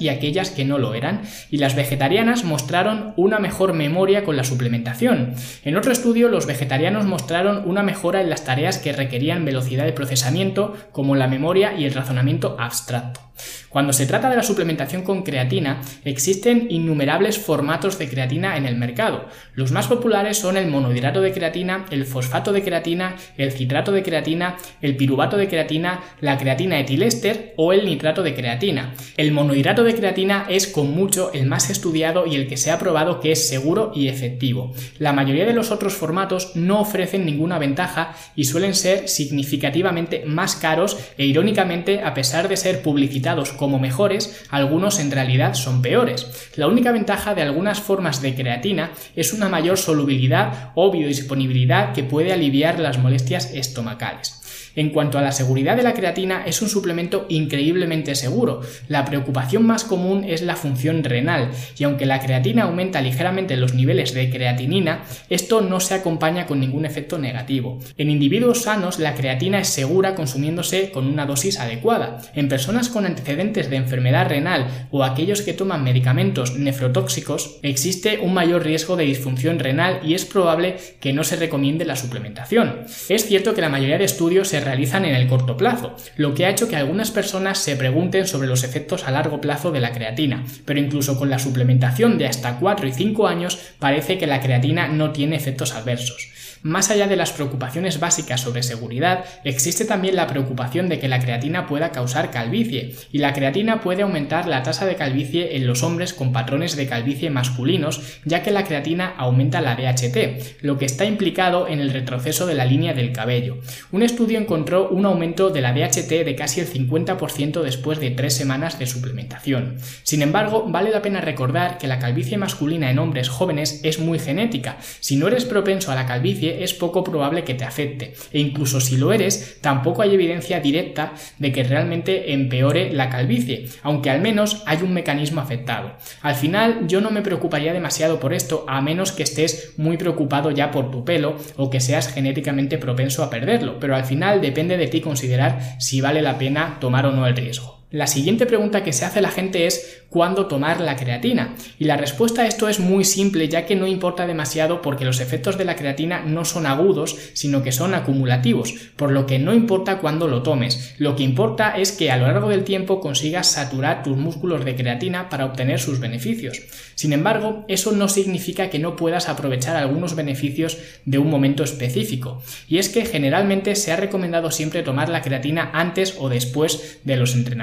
y 0.00 0.08
aquellas 0.08 0.50
que 0.50 0.64
no 0.64 0.78
lo 0.78 0.94
eran, 0.94 1.22
y 1.50 1.58
las 1.58 1.74
vegetarianas 1.74 2.44
mostraron 2.44 3.14
una 3.16 3.38
mejor 3.38 3.72
memoria 3.72 4.24
con 4.24 4.36
la 4.36 4.44
suplementación. 4.44 5.34
En 5.64 5.76
otro 5.76 5.92
estudio, 5.92 6.28
los 6.28 6.46
vegetarianos 6.46 7.06
mostraron 7.06 7.62
una 7.68 7.82
mejora 7.82 8.20
en 8.20 8.30
las 8.30 8.44
tareas 8.44 8.78
que 8.78 8.92
requerían 8.92 9.44
velocidad 9.44 9.84
de 9.84 9.92
procesamiento, 9.92 10.74
como 10.92 11.16
la 11.16 11.28
memoria 11.28 11.74
y 11.78 11.84
el 11.84 11.94
razonamiento 11.94 12.56
abstracto. 12.58 13.31
Cuando 13.68 13.92
se 13.92 14.06
trata 14.06 14.28
de 14.28 14.36
la 14.36 14.42
suplementación 14.42 15.02
con 15.02 15.22
creatina, 15.22 15.80
existen 16.04 16.66
innumerables 16.70 17.38
formatos 17.38 17.98
de 17.98 18.08
creatina 18.08 18.56
en 18.58 18.66
el 18.66 18.76
mercado. 18.76 19.28
Los 19.54 19.72
más 19.72 19.86
populares 19.86 20.36
son 20.36 20.56
el 20.56 20.68
monohidrato 20.68 21.22
de 21.22 21.32
creatina, 21.32 21.86
el 21.90 22.04
fosfato 22.04 22.52
de 22.52 22.62
creatina, 22.62 23.16
el 23.38 23.52
citrato 23.52 23.90
de 23.92 24.02
creatina, 24.02 24.58
el 24.82 24.96
piruvato 24.96 25.38
de 25.38 25.48
creatina, 25.48 26.00
la 26.20 26.36
creatina 26.36 26.78
etilester 26.78 27.54
o 27.56 27.72
el 27.72 27.86
nitrato 27.86 28.22
de 28.22 28.34
creatina. 28.34 28.92
El 29.16 29.32
monohidrato 29.32 29.84
de 29.84 29.94
creatina 29.94 30.46
es 30.50 30.66
con 30.66 30.90
mucho 30.90 31.32
el 31.32 31.46
más 31.46 31.70
estudiado 31.70 32.26
y 32.26 32.36
el 32.36 32.48
que 32.48 32.58
se 32.58 32.70
ha 32.70 32.78
probado 32.78 33.20
que 33.20 33.32
es 33.32 33.48
seguro 33.48 33.92
y 33.94 34.08
efectivo. 34.08 34.74
La 34.98 35.14
mayoría 35.14 35.46
de 35.46 35.54
los 35.54 35.70
otros 35.70 35.94
formatos 35.94 36.56
no 36.56 36.80
ofrecen 36.80 37.24
ninguna 37.24 37.58
ventaja 37.58 38.14
y 38.36 38.44
suelen 38.44 38.74
ser 38.74 39.08
significativamente 39.08 40.24
más 40.26 40.56
caros 40.56 40.98
e 41.16 41.24
irónicamente 41.24 42.02
a 42.02 42.12
pesar 42.12 42.48
de 42.48 42.56
ser 42.56 42.82
publicitados 42.82 43.21
como 43.56 43.78
mejores, 43.78 44.44
algunos 44.50 44.98
en 44.98 45.10
realidad 45.10 45.54
son 45.54 45.82
peores. 45.82 46.50
La 46.56 46.66
única 46.66 46.92
ventaja 46.92 47.34
de 47.34 47.42
algunas 47.42 47.80
formas 47.80 48.20
de 48.20 48.34
creatina 48.34 48.90
es 49.16 49.32
una 49.32 49.48
mayor 49.48 49.78
solubilidad 49.78 50.72
o 50.74 50.90
biodisponibilidad 50.90 51.92
que 51.92 52.04
puede 52.04 52.32
aliviar 52.32 52.78
las 52.78 52.98
molestias 52.98 53.52
estomacales. 53.52 54.41
En 54.74 54.90
cuanto 54.90 55.18
a 55.18 55.22
la 55.22 55.32
seguridad 55.32 55.76
de 55.76 55.82
la 55.82 55.94
creatina, 55.94 56.44
es 56.46 56.62
un 56.62 56.68
suplemento 56.68 57.26
increíblemente 57.28 58.14
seguro. 58.14 58.60
La 58.88 59.04
preocupación 59.04 59.66
más 59.66 59.84
común 59.84 60.24
es 60.24 60.42
la 60.42 60.56
función 60.56 61.04
renal, 61.04 61.50
y 61.78 61.84
aunque 61.84 62.06
la 62.06 62.20
creatina 62.20 62.64
aumenta 62.64 63.00
ligeramente 63.00 63.56
los 63.56 63.74
niveles 63.74 64.14
de 64.14 64.30
creatinina, 64.30 65.02
esto 65.28 65.60
no 65.60 65.80
se 65.80 65.94
acompaña 65.94 66.46
con 66.46 66.60
ningún 66.60 66.86
efecto 66.86 67.18
negativo. 67.18 67.78
En 67.96 68.10
individuos 68.10 68.62
sanos, 68.62 68.98
la 68.98 69.14
creatina 69.14 69.60
es 69.60 69.68
segura 69.68 70.14
consumiéndose 70.14 70.90
con 70.90 71.06
una 71.06 71.26
dosis 71.26 71.58
adecuada. 71.58 72.20
En 72.34 72.48
personas 72.48 72.88
con 72.88 73.06
antecedentes 73.06 73.68
de 73.68 73.76
enfermedad 73.76 74.28
renal 74.28 74.88
o 74.90 75.04
aquellos 75.04 75.42
que 75.42 75.52
toman 75.52 75.84
medicamentos 75.84 76.56
nefrotóxicos, 76.56 77.58
existe 77.62 78.18
un 78.20 78.34
mayor 78.34 78.64
riesgo 78.64 78.96
de 78.96 79.04
disfunción 79.04 79.58
renal 79.58 80.00
y 80.04 80.14
es 80.14 80.24
probable 80.24 80.76
que 81.00 81.12
no 81.12 81.24
se 81.24 81.36
recomiende 81.36 81.84
la 81.84 81.96
suplementación. 81.96 82.84
Es 83.08 83.26
cierto 83.26 83.54
que 83.54 83.60
la 83.60 83.68
mayoría 83.68 83.98
de 83.98 84.04
estudios 84.04 84.48
se 84.48 84.60
realizan 84.62 85.04
en 85.04 85.14
el 85.14 85.28
corto 85.28 85.56
plazo, 85.56 85.94
lo 86.16 86.34
que 86.34 86.46
ha 86.46 86.50
hecho 86.50 86.68
que 86.68 86.76
algunas 86.76 87.10
personas 87.10 87.58
se 87.58 87.76
pregunten 87.76 88.26
sobre 88.26 88.48
los 88.48 88.64
efectos 88.64 89.04
a 89.04 89.10
largo 89.10 89.40
plazo 89.40 89.70
de 89.70 89.80
la 89.80 89.92
creatina, 89.92 90.44
pero 90.64 90.80
incluso 90.80 91.18
con 91.18 91.28
la 91.30 91.38
suplementación 91.38 92.18
de 92.18 92.26
hasta 92.26 92.58
4 92.58 92.86
y 92.86 92.92
5 92.92 93.28
años 93.28 93.58
parece 93.78 94.18
que 94.18 94.26
la 94.26 94.40
creatina 94.40 94.88
no 94.88 95.12
tiene 95.12 95.36
efectos 95.36 95.72
adversos. 95.72 96.28
Más 96.62 96.90
allá 96.90 97.08
de 97.08 97.16
las 97.16 97.32
preocupaciones 97.32 97.98
básicas 97.98 98.40
sobre 98.40 98.62
seguridad, 98.62 99.24
existe 99.42 99.84
también 99.84 100.14
la 100.14 100.28
preocupación 100.28 100.88
de 100.88 101.00
que 101.00 101.08
la 101.08 101.18
creatina 101.18 101.66
pueda 101.66 101.90
causar 101.90 102.30
calvicie, 102.30 102.94
y 103.10 103.18
la 103.18 103.32
creatina 103.32 103.80
puede 103.80 104.02
aumentar 104.02 104.46
la 104.46 104.62
tasa 104.62 104.86
de 104.86 104.94
calvicie 104.94 105.56
en 105.56 105.66
los 105.66 105.82
hombres 105.82 106.14
con 106.14 106.32
patrones 106.32 106.76
de 106.76 106.86
calvicie 106.86 107.30
masculinos, 107.30 108.20
ya 108.24 108.42
que 108.42 108.52
la 108.52 108.64
creatina 108.64 109.12
aumenta 109.16 109.60
la 109.60 109.74
DHT, 109.74 110.62
lo 110.62 110.78
que 110.78 110.84
está 110.84 111.04
implicado 111.04 111.66
en 111.66 111.80
el 111.80 111.92
retroceso 111.92 112.46
de 112.46 112.54
la 112.54 112.64
línea 112.64 112.94
del 112.94 113.12
cabello. 113.12 113.58
Un 113.90 114.04
estudio 114.04 114.38
encontró 114.38 114.88
un 114.88 115.04
aumento 115.04 115.50
de 115.50 115.62
la 115.62 115.72
DHT 115.72 116.24
de 116.24 116.36
casi 116.36 116.60
el 116.60 116.72
50% 116.72 117.62
después 117.62 117.98
de 117.98 118.10
tres 118.10 118.34
semanas 118.34 118.78
de 118.78 118.86
suplementación. 118.86 119.78
Sin 120.04 120.22
embargo, 120.22 120.66
vale 120.68 120.90
la 120.90 121.02
pena 121.02 121.20
recordar 121.20 121.78
que 121.78 121.88
la 121.88 121.98
calvicie 121.98 122.38
masculina 122.38 122.90
en 122.90 123.00
hombres 123.00 123.28
jóvenes 123.28 123.80
es 123.82 123.98
muy 123.98 124.20
genética. 124.20 124.76
Si 125.00 125.16
no 125.16 125.26
eres 125.26 125.44
propenso 125.44 125.90
a 125.90 125.96
la 125.96 126.06
calvicie, 126.06 126.51
es 126.60 126.74
poco 126.74 127.04
probable 127.04 127.44
que 127.44 127.54
te 127.54 127.64
afecte. 127.64 128.14
E 128.32 128.40
incluso 128.40 128.80
si 128.80 128.96
lo 128.96 129.12
eres, 129.12 129.58
tampoco 129.60 130.02
hay 130.02 130.14
evidencia 130.14 130.60
directa 130.60 131.14
de 131.38 131.52
que 131.52 131.64
realmente 131.64 132.32
empeore 132.32 132.92
la 132.92 133.10
calvicie, 133.10 133.68
aunque 133.82 134.10
al 134.10 134.20
menos 134.20 134.62
hay 134.66 134.78
un 134.82 134.92
mecanismo 134.92 135.40
afectado. 135.40 135.92
Al 136.22 136.34
final, 136.34 136.86
yo 136.86 137.00
no 137.00 137.10
me 137.10 137.22
preocuparía 137.22 137.72
demasiado 137.72 138.20
por 138.20 138.34
esto, 138.34 138.64
a 138.68 138.80
menos 138.80 139.12
que 139.12 139.22
estés 139.22 139.74
muy 139.76 139.96
preocupado 139.96 140.50
ya 140.50 140.70
por 140.70 140.90
tu 140.90 141.04
pelo 141.04 141.36
o 141.56 141.70
que 141.70 141.80
seas 141.80 142.12
genéticamente 142.12 142.78
propenso 142.78 143.22
a 143.22 143.30
perderlo, 143.30 143.78
pero 143.78 143.96
al 143.96 144.04
final 144.04 144.40
depende 144.40 144.76
de 144.76 144.88
ti 144.88 145.00
considerar 145.00 145.76
si 145.78 146.00
vale 146.00 146.22
la 146.22 146.38
pena 146.38 146.78
tomar 146.80 147.06
o 147.06 147.12
no 147.12 147.26
el 147.26 147.36
riesgo. 147.36 147.82
La 147.92 148.06
siguiente 148.06 148.46
pregunta 148.46 148.82
que 148.82 148.94
se 148.94 149.04
hace 149.04 149.20
la 149.20 149.30
gente 149.30 149.66
es 149.66 150.01
¿cuándo 150.12 150.46
tomar 150.46 150.80
la 150.80 150.94
creatina? 150.94 151.56
Y 151.78 151.86
la 151.86 151.96
respuesta 151.96 152.42
a 152.42 152.46
esto 152.46 152.68
es 152.68 152.78
muy 152.78 153.04
simple 153.04 153.48
ya 153.48 153.66
que 153.66 153.74
no 153.74 153.86
importa 153.86 154.26
demasiado 154.26 154.82
porque 154.82 155.06
los 155.06 155.18
efectos 155.20 155.58
de 155.58 155.64
la 155.64 155.74
creatina 155.74 156.22
no 156.24 156.44
son 156.44 156.66
agudos 156.66 157.16
sino 157.32 157.62
que 157.62 157.72
son 157.72 157.94
acumulativos, 157.94 158.74
por 158.96 159.10
lo 159.10 159.26
que 159.26 159.38
no 159.38 159.54
importa 159.54 159.98
cuándo 159.98 160.28
lo 160.28 160.42
tomes. 160.42 160.94
Lo 160.98 161.16
que 161.16 161.22
importa 161.22 161.76
es 161.76 161.92
que 161.92 162.10
a 162.10 162.18
lo 162.18 162.26
largo 162.26 162.50
del 162.50 162.64
tiempo 162.64 163.00
consigas 163.00 163.48
saturar 163.48 164.02
tus 164.02 164.16
músculos 164.16 164.64
de 164.64 164.76
creatina 164.76 165.30
para 165.30 165.46
obtener 165.46 165.80
sus 165.80 165.98
beneficios. 165.98 166.60
Sin 166.94 167.12
embargo, 167.12 167.64
eso 167.68 167.92
no 167.92 168.08
significa 168.08 168.68
que 168.68 168.78
no 168.78 168.96
puedas 168.96 169.28
aprovechar 169.28 169.76
algunos 169.76 170.14
beneficios 170.14 170.78
de 171.06 171.18
un 171.18 171.30
momento 171.30 171.64
específico. 171.64 172.42
Y 172.68 172.78
es 172.78 172.90
que 172.90 173.06
generalmente 173.06 173.74
se 173.76 173.92
ha 173.92 173.96
recomendado 173.96 174.50
siempre 174.50 174.82
tomar 174.82 175.08
la 175.08 175.22
creatina 175.22 175.70
antes 175.72 176.16
o 176.18 176.28
después 176.28 176.98
de 177.04 177.16
los 177.16 177.34
entrenamientos 177.34 177.62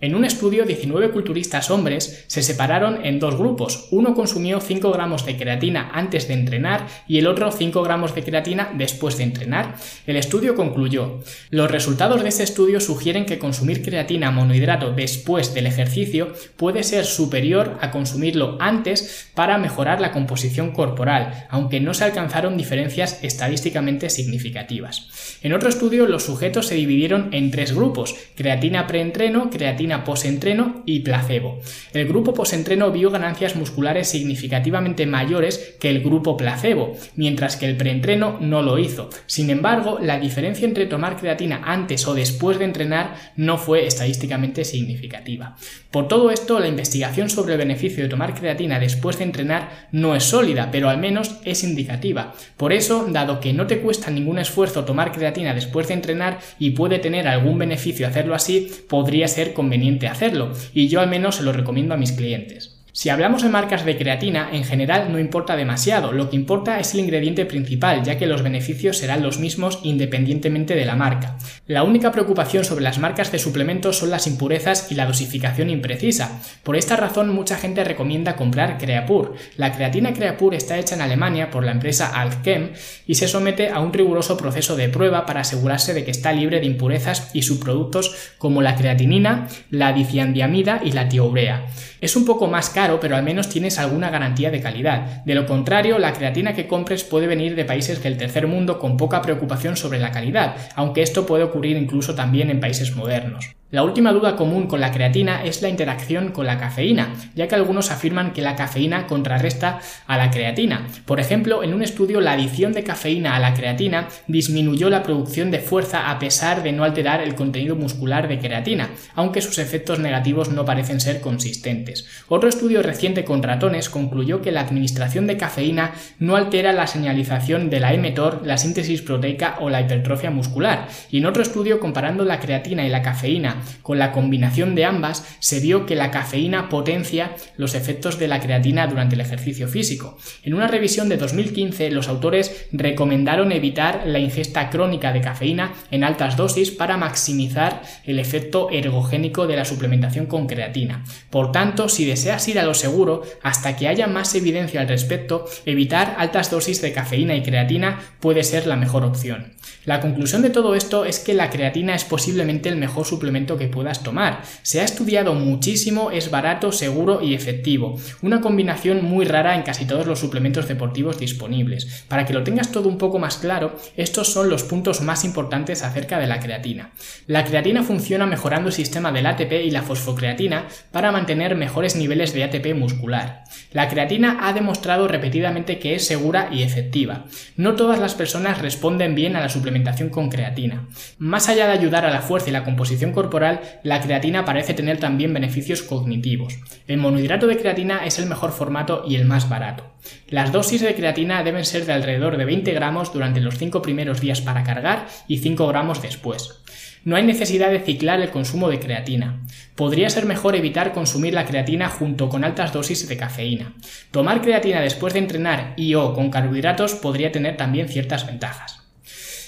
en 0.00 0.14
un 0.14 0.24
estudio, 0.24 0.64
19 0.64 1.10
culturistas 1.10 1.59
hombres 1.68 2.24
se 2.28 2.44
separaron 2.44 3.04
en 3.04 3.18
dos 3.18 3.36
grupos. 3.36 3.88
Uno 3.90 4.14
consumió 4.14 4.60
5 4.60 4.92
gramos 4.92 5.26
de 5.26 5.36
creatina 5.36 5.90
antes 5.92 6.28
de 6.28 6.34
entrenar 6.34 6.86
y 7.08 7.18
el 7.18 7.26
otro 7.26 7.50
5 7.50 7.82
gramos 7.82 8.14
de 8.14 8.22
creatina 8.22 8.70
después 8.74 9.18
de 9.18 9.24
entrenar. 9.24 9.74
El 10.06 10.16
estudio 10.16 10.54
concluyó, 10.54 11.20
los 11.50 11.70
resultados 11.70 12.22
de 12.22 12.28
este 12.28 12.44
estudio 12.44 12.80
sugieren 12.80 13.26
que 13.26 13.40
consumir 13.40 13.82
creatina 13.82 14.30
monohidrato 14.30 14.92
después 14.92 15.52
del 15.52 15.66
ejercicio 15.66 16.32
puede 16.56 16.84
ser 16.84 17.04
superior 17.04 17.78
a 17.80 17.90
consumirlo 17.90 18.56
antes 18.60 19.28
para 19.34 19.58
mejorar 19.58 20.00
la 20.00 20.12
composición 20.12 20.70
corporal, 20.70 21.46
aunque 21.50 21.80
no 21.80 21.94
se 21.94 22.04
alcanzaron 22.04 22.56
diferencias 22.56 23.18
estadísticamente 23.22 24.10
significativas. 24.10 25.38
En 25.42 25.52
otro 25.52 25.68
estudio, 25.68 26.06
los 26.06 26.24
sujetos 26.24 26.66
se 26.66 26.74
dividieron 26.74 27.30
en 27.32 27.50
tres 27.50 27.74
grupos, 27.74 28.14
creatina 28.36 28.86
preentreno, 28.86 29.50
creatina 29.50 30.04
posentreno 30.04 30.82
y 30.86 31.00
placebo. 31.00 31.49
El 31.92 32.06
grupo 32.06 32.34
posentreno 32.34 32.90
vio 32.90 33.10
ganancias 33.10 33.56
musculares 33.56 34.08
significativamente 34.08 35.06
mayores 35.06 35.76
que 35.80 35.90
el 35.90 36.02
grupo 36.02 36.36
placebo, 36.36 36.96
mientras 37.16 37.56
que 37.56 37.66
el 37.66 37.76
preentreno 37.76 38.38
no 38.40 38.62
lo 38.62 38.78
hizo. 38.78 39.10
Sin 39.26 39.50
embargo, 39.50 39.98
la 40.00 40.18
diferencia 40.18 40.66
entre 40.66 40.86
tomar 40.86 41.16
creatina 41.16 41.62
antes 41.64 42.06
o 42.06 42.14
después 42.14 42.58
de 42.58 42.64
entrenar 42.64 43.14
no 43.36 43.58
fue 43.58 43.86
estadísticamente 43.86 44.64
significativa. 44.64 45.56
Por 45.90 46.08
todo 46.08 46.30
esto, 46.30 46.60
la 46.60 46.68
investigación 46.68 47.30
sobre 47.30 47.54
el 47.54 47.58
beneficio 47.58 48.02
de 48.02 48.08
tomar 48.08 48.34
creatina 48.34 48.78
después 48.78 49.18
de 49.18 49.24
entrenar 49.24 49.88
no 49.92 50.14
es 50.14 50.24
sólida, 50.24 50.70
pero 50.70 50.88
al 50.88 50.98
menos 50.98 51.36
es 51.44 51.64
indicativa. 51.64 52.34
Por 52.56 52.72
eso, 52.72 53.06
dado 53.08 53.40
que 53.40 53.52
no 53.52 53.66
te 53.66 53.80
cuesta 53.80 54.10
ningún 54.10 54.38
esfuerzo 54.38 54.84
tomar 54.84 55.12
creatina 55.12 55.54
después 55.54 55.88
de 55.88 55.94
entrenar 55.94 56.38
y 56.58 56.70
puede 56.70 56.98
tener 56.98 57.26
algún 57.26 57.58
beneficio 57.58 58.06
hacerlo 58.06 58.34
así, 58.34 58.70
podría 58.88 59.28
ser 59.28 59.52
conveniente 59.52 60.08
hacerlo, 60.08 60.52
y 60.74 60.88
yo 60.88 61.00
al 61.00 61.08
menos 61.08 61.39
se 61.40 61.46
lo 61.46 61.52
recomiendo 61.52 61.94
a 61.94 61.96
mis 61.96 62.12
clientes. 62.12 62.79
Si 62.92 63.08
hablamos 63.08 63.42
de 63.42 63.48
marcas 63.48 63.84
de 63.84 63.96
creatina, 63.96 64.48
en 64.52 64.64
general 64.64 65.12
no 65.12 65.20
importa 65.20 65.54
demasiado, 65.54 66.12
lo 66.12 66.28
que 66.28 66.36
importa 66.36 66.80
es 66.80 66.92
el 66.92 67.00
ingrediente 67.00 67.46
principal, 67.46 68.02
ya 68.02 68.18
que 68.18 68.26
los 68.26 68.42
beneficios 68.42 68.98
serán 68.98 69.22
los 69.22 69.38
mismos 69.38 69.78
independientemente 69.84 70.74
de 70.74 70.84
la 70.84 70.96
marca. 70.96 71.36
La 71.66 71.84
única 71.84 72.10
preocupación 72.10 72.64
sobre 72.64 72.82
las 72.82 72.98
marcas 72.98 73.30
de 73.30 73.38
suplementos 73.38 73.98
son 73.98 74.10
las 74.10 74.26
impurezas 74.26 74.90
y 74.90 74.96
la 74.96 75.06
dosificación 75.06 75.70
imprecisa. 75.70 76.40
Por 76.64 76.74
esta 76.74 76.96
razón 76.96 77.32
mucha 77.32 77.56
gente 77.56 77.84
recomienda 77.84 78.34
comprar 78.34 78.76
Creapur. 78.78 79.34
La 79.56 79.72
creatina 79.72 80.12
Creapur 80.12 80.54
está 80.54 80.76
hecha 80.76 80.96
en 80.96 81.02
Alemania 81.02 81.50
por 81.50 81.64
la 81.64 81.72
empresa 81.72 82.20
Alchem 82.20 82.72
y 83.06 83.14
se 83.14 83.28
somete 83.28 83.68
a 83.68 83.78
un 83.78 83.92
riguroso 83.92 84.36
proceso 84.36 84.74
de 84.74 84.88
prueba 84.88 85.26
para 85.26 85.42
asegurarse 85.42 85.94
de 85.94 86.04
que 86.04 86.10
está 86.10 86.32
libre 86.32 86.58
de 86.58 86.66
impurezas 86.66 87.30
y 87.34 87.42
subproductos 87.42 88.34
como 88.38 88.62
la 88.62 88.74
creatinina, 88.74 89.46
la 89.70 89.92
diciandiamida 89.92 90.80
y 90.84 90.90
la 90.92 91.08
tiourea. 91.08 91.66
Es 92.00 92.16
un 92.16 92.24
poco 92.24 92.46
más 92.46 92.70
caro, 92.70 92.79
pero 93.00 93.16
al 93.16 93.22
menos 93.22 93.48
tienes 93.48 93.78
alguna 93.78 94.10
garantía 94.10 94.50
de 94.50 94.60
calidad. 94.60 95.22
De 95.24 95.34
lo 95.34 95.46
contrario, 95.46 95.98
la 95.98 96.12
creatina 96.12 96.54
que 96.54 96.66
compres 96.66 97.04
puede 97.04 97.26
venir 97.26 97.54
de 97.54 97.64
países 97.64 98.02
del 98.02 98.16
tercer 98.16 98.46
mundo 98.46 98.78
con 98.78 98.96
poca 98.96 99.20
preocupación 99.20 99.76
sobre 99.76 99.98
la 99.98 100.12
calidad, 100.12 100.56
aunque 100.74 101.02
esto 101.02 101.26
puede 101.26 101.44
ocurrir 101.44 101.76
incluso 101.76 102.14
también 102.14 102.50
en 102.50 102.60
países 102.60 102.96
modernos. 102.96 103.59
La 103.72 103.84
última 103.84 104.12
duda 104.12 104.34
común 104.34 104.66
con 104.66 104.80
la 104.80 104.90
creatina 104.90 105.44
es 105.44 105.62
la 105.62 105.68
interacción 105.68 106.32
con 106.32 106.44
la 106.44 106.58
cafeína, 106.58 107.14
ya 107.36 107.46
que 107.46 107.54
algunos 107.54 107.92
afirman 107.92 108.32
que 108.32 108.42
la 108.42 108.56
cafeína 108.56 109.06
contrarresta 109.06 109.78
a 110.08 110.18
la 110.18 110.32
creatina. 110.32 110.88
Por 111.04 111.20
ejemplo, 111.20 111.62
en 111.62 111.72
un 111.72 111.84
estudio 111.84 112.20
la 112.20 112.32
adición 112.32 112.72
de 112.72 112.82
cafeína 112.82 113.36
a 113.36 113.38
la 113.38 113.54
creatina 113.54 114.08
disminuyó 114.26 114.90
la 114.90 115.04
producción 115.04 115.52
de 115.52 115.60
fuerza 115.60 116.10
a 116.10 116.18
pesar 116.18 116.64
de 116.64 116.72
no 116.72 116.82
alterar 116.82 117.22
el 117.22 117.36
contenido 117.36 117.76
muscular 117.76 118.26
de 118.26 118.40
creatina, 118.40 118.90
aunque 119.14 119.40
sus 119.40 119.58
efectos 119.58 120.00
negativos 120.00 120.50
no 120.50 120.64
parecen 120.64 121.00
ser 121.00 121.20
consistentes. 121.20 122.08
Otro 122.26 122.48
estudio 122.48 122.82
reciente 122.82 123.24
con 123.24 123.40
ratones 123.40 123.88
concluyó 123.88 124.42
que 124.42 124.50
la 124.50 124.62
administración 124.62 125.28
de 125.28 125.36
cafeína 125.36 125.92
no 126.18 126.34
altera 126.34 126.72
la 126.72 126.88
señalización 126.88 127.70
de 127.70 127.78
la 127.78 127.92
mTOR, 127.92 128.44
la 128.44 128.58
síntesis 128.58 129.00
proteica 129.02 129.58
o 129.60 129.70
la 129.70 129.80
hipertrofia 129.80 130.32
muscular, 130.32 130.88
y 131.08 131.18
en 131.18 131.26
otro 131.26 131.44
estudio 131.44 131.78
comparando 131.78 132.24
la 132.24 132.40
creatina 132.40 132.84
y 132.84 132.88
la 132.88 133.02
cafeína 133.02 133.59
con 133.82 133.98
la 133.98 134.12
combinación 134.12 134.74
de 134.74 134.84
ambas 134.84 135.26
se 135.38 135.60
vio 135.60 135.86
que 135.86 135.94
la 135.94 136.10
cafeína 136.10 136.68
potencia 136.68 137.34
los 137.56 137.74
efectos 137.74 138.18
de 138.18 138.28
la 138.28 138.40
creatina 138.40 138.86
durante 138.86 139.14
el 139.14 139.20
ejercicio 139.20 139.68
físico. 139.68 140.18
En 140.42 140.54
una 140.54 140.68
revisión 140.68 141.08
de 141.08 141.16
2015 141.16 141.90
los 141.90 142.08
autores 142.08 142.66
recomendaron 142.72 143.52
evitar 143.52 144.02
la 144.06 144.18
ingesta 144.18 144.70
crónica 144.70 145.12
de 145.12 145.20
cafeína 145.20 145.72
en 145.90 146.04
altas 146.04 146.36
dosis 146.36 146.70
para 146.70 146.96
maximizar 146.96 147.82
el 148.04 148.18
efecto 148.18 148.70
ergogénico 148.70 149.46
de 149.46 149.56
la 149.56 149.64
suplementación 149.64 150.26
con 150.26 150.46
creatina. 150.46 151.04
Por 151.30 151.52
tanto, 151.52 151.88
si 151.88 152.04
deseas 152.04 152.46
ir 152.48 152.58
a 152.58 152.64
lo 152.64 152.74
seguro, 152.74 153.22
hasta 153.42 153.76
que 153.76 153.88
haya 153.88 154.06
más 154.06 154.34
evidencia 154.34 154.80
al 154.80 154.88
respecto, 154.88 155.44
evitar 155.66 156.14
altas 156.18 156.50
dosis 156.50 156.80
de 156.80 156.92
cafeína 156.92 157.34
y 157.36 157.42
creatina 157.42 158.00
puede 158.20 158.44
ser 158.44 158.66
la 158.66 158.76
mejor 158.76 159.04
opción. 159.04 159.52
La 159.86 160.00
conclusión 160.00 160.42
de 160.42 160.50
todo 160.50 160.74
esto 160.74 161.06
es 161.06 161.20
que 161.20 161.32
la 161.32 161.48
creatina 161.48 161.94
es 161.94 162.04
posiblemente 162.04 162.68
el 162.68 162.76
mejor 162.76 163.06
suplemento 163.06 163.56
que 163.56 163.66
puedas 163.66 164.02
tomar. 164.02 164.42
Se 164.60 164.82
ha 164.82 164.84
estudiado 164.84 165.32
muchísimo, 165.32 166.10
es 166.10 166.30
barato, 166.30 166.70
seguro 166.70 167.22
y 167.22 167.32
efectivo. 167.32 167.98
Una 168.20 168.42
combinación 168.42 169.02
muy 169.02 169.24
rara 169.24 169.54
en 169.54 169.62
casi 169.62 169.86
todos 169.86 170.06
los 170.06 170.18
suplementos 170.18 170.68
deportivos 170.68 171.18
disponibles. 171.18 172.04
Para 172.08 172.26
que 172.26 172.34
lo 172.34 172.44
tengas 172.44 172.72
todo 172.72 172.90
un 172.90 172.98
poco 172.98 173.18
más 173.18 173.38
claro, 173.38 173.74
estos 173.96 174.30
son 174.30 174.50
los 174.50 174.64
puntos 174.64 175.00
más 175.00 175.24
importantes 175.24 175.82
acerca 175.82 176.18
de 176.18 176.26
la 176.26 176.40
creatina. 176.40 176.90
La 177.26 177.46
creatina 177.46 177.82
funciona 177.82 178.26
mejorando 178.26 178.68
el 178.68 178.74
sistema 178.74 179.12
del 179.12 179.24
ATP 179.24 179.64
y 179.64 179.70
la 179.70 179.82
fosfocreatina 179.82 180.66
para 180.90 181.10
mantener 181.10 181.56
mejores 181.56 181.96
niveles 181.96 182.34
de 182.34 182.44
ATP 182.44 182.74
muscular. 182.74 183.44
La 183.72 183.88
creatina 183.88 184.40
ha 184.42 184.52
demostrado 184.52 185.08
repetidamente 185.08 185.78
que 185.78 185.94
es 185.94 186.06
segura 186.06 186.50
y 186.52 186.64
efectiva. 186.64 187.24
No 187.56 187.76
todas 187.76 187.98
las 187.98 188.14
personas 188.14 188.60
responden 188.60 189.14
bien 189.14 189.36
a 189.36 189.40
la 189.40 189.48
suplementación 189.48 189.69
con 190.10 190.28
creatina. 190.28 190.88
Más 191.18 191.48
allá 191.48 191.66
de 191.66 191.72
ayudar 191.72 192.04
a 192.04 192.10
la 192.10 192.22
fuerza 192.22 192.48
y 192.48 192.52
la 192.52 192.64
composición 192.64 193.12
corporal, 193.12 193.60
la 193.82 194.00
creatina 194.00 194.44
parece 194.44 194.74
tener 194.74 194.98
también 194.98 195.32
beneficios 195.32 195.82
cognitivos. 195.82 196.58
El 196.86 196.98
monohidrato 196.98 197.46
de 197.46 197.56
creatina 197.56 198.04
es 198.04 198.18
el 198.18 198.26
mejor 198.26 198.52
formato 198.52 199.04
y 199.06 199.16
el 199.16 199.24
más 199.24 199.48
barato. 199.48 199.92
Las 200.28 200.52
dosis 200.52 200.80
de 200.80 200.94
creatina 200.94 201.42
deben 201.42 201.64
ser 201.64 201.86
de 201.86 201.92
alrededor 201.92 202.36
de 202.36 202.44
20 202.44 202.72
gramos 202.72 203.12
durante 203.12 203.40
los 203.40 203.58
5 203.58 203.82
primeros 203.82 204.20
días 204.20 204.40
para 204.40 204.64
cargar 204.64 205.06
y 205.28 205.38
5 205.38 205.66
gramos 205.66 206.02
después. 206.02 206.62
No 207.02 207.16
hay 207.16 207.22
necesidad 207.22 207.70
de 207.70 207.80
ciclar 207.80 208.20
el 208.20 208.30
consumo 208.30 208.68
de 208.68 208.78
creatina. 208.78 209.40
Podría 209.74 210.10
ser 210.10 210.26
mejor 210.26 210.54
evitar 210.54 210.92
consumir 210.92 211.32
la 211.32 211.46
creatina 211.46 211.88
junto 211.88 212.28
con 212.28 212.44
altas 212.44 212.74
dosis 212.74 213.08
de 213.08 213.16
cafeína. 213.16 213.72
Tomar 214.10 214.42
creatina 214.42 214.82
después 214.82 215.14
de 215.14 215.20
entrenar 215.20 215.72
y 215.76 215.94
o 215.94 216.12
con 216.12 216.30
carbohidratos 216.30 216.94
podría 216.94 217.32
tener 217.32 217.56
también 217.56 217.88
ciertas 217.88 218.26
ventajas. 218.26 218.79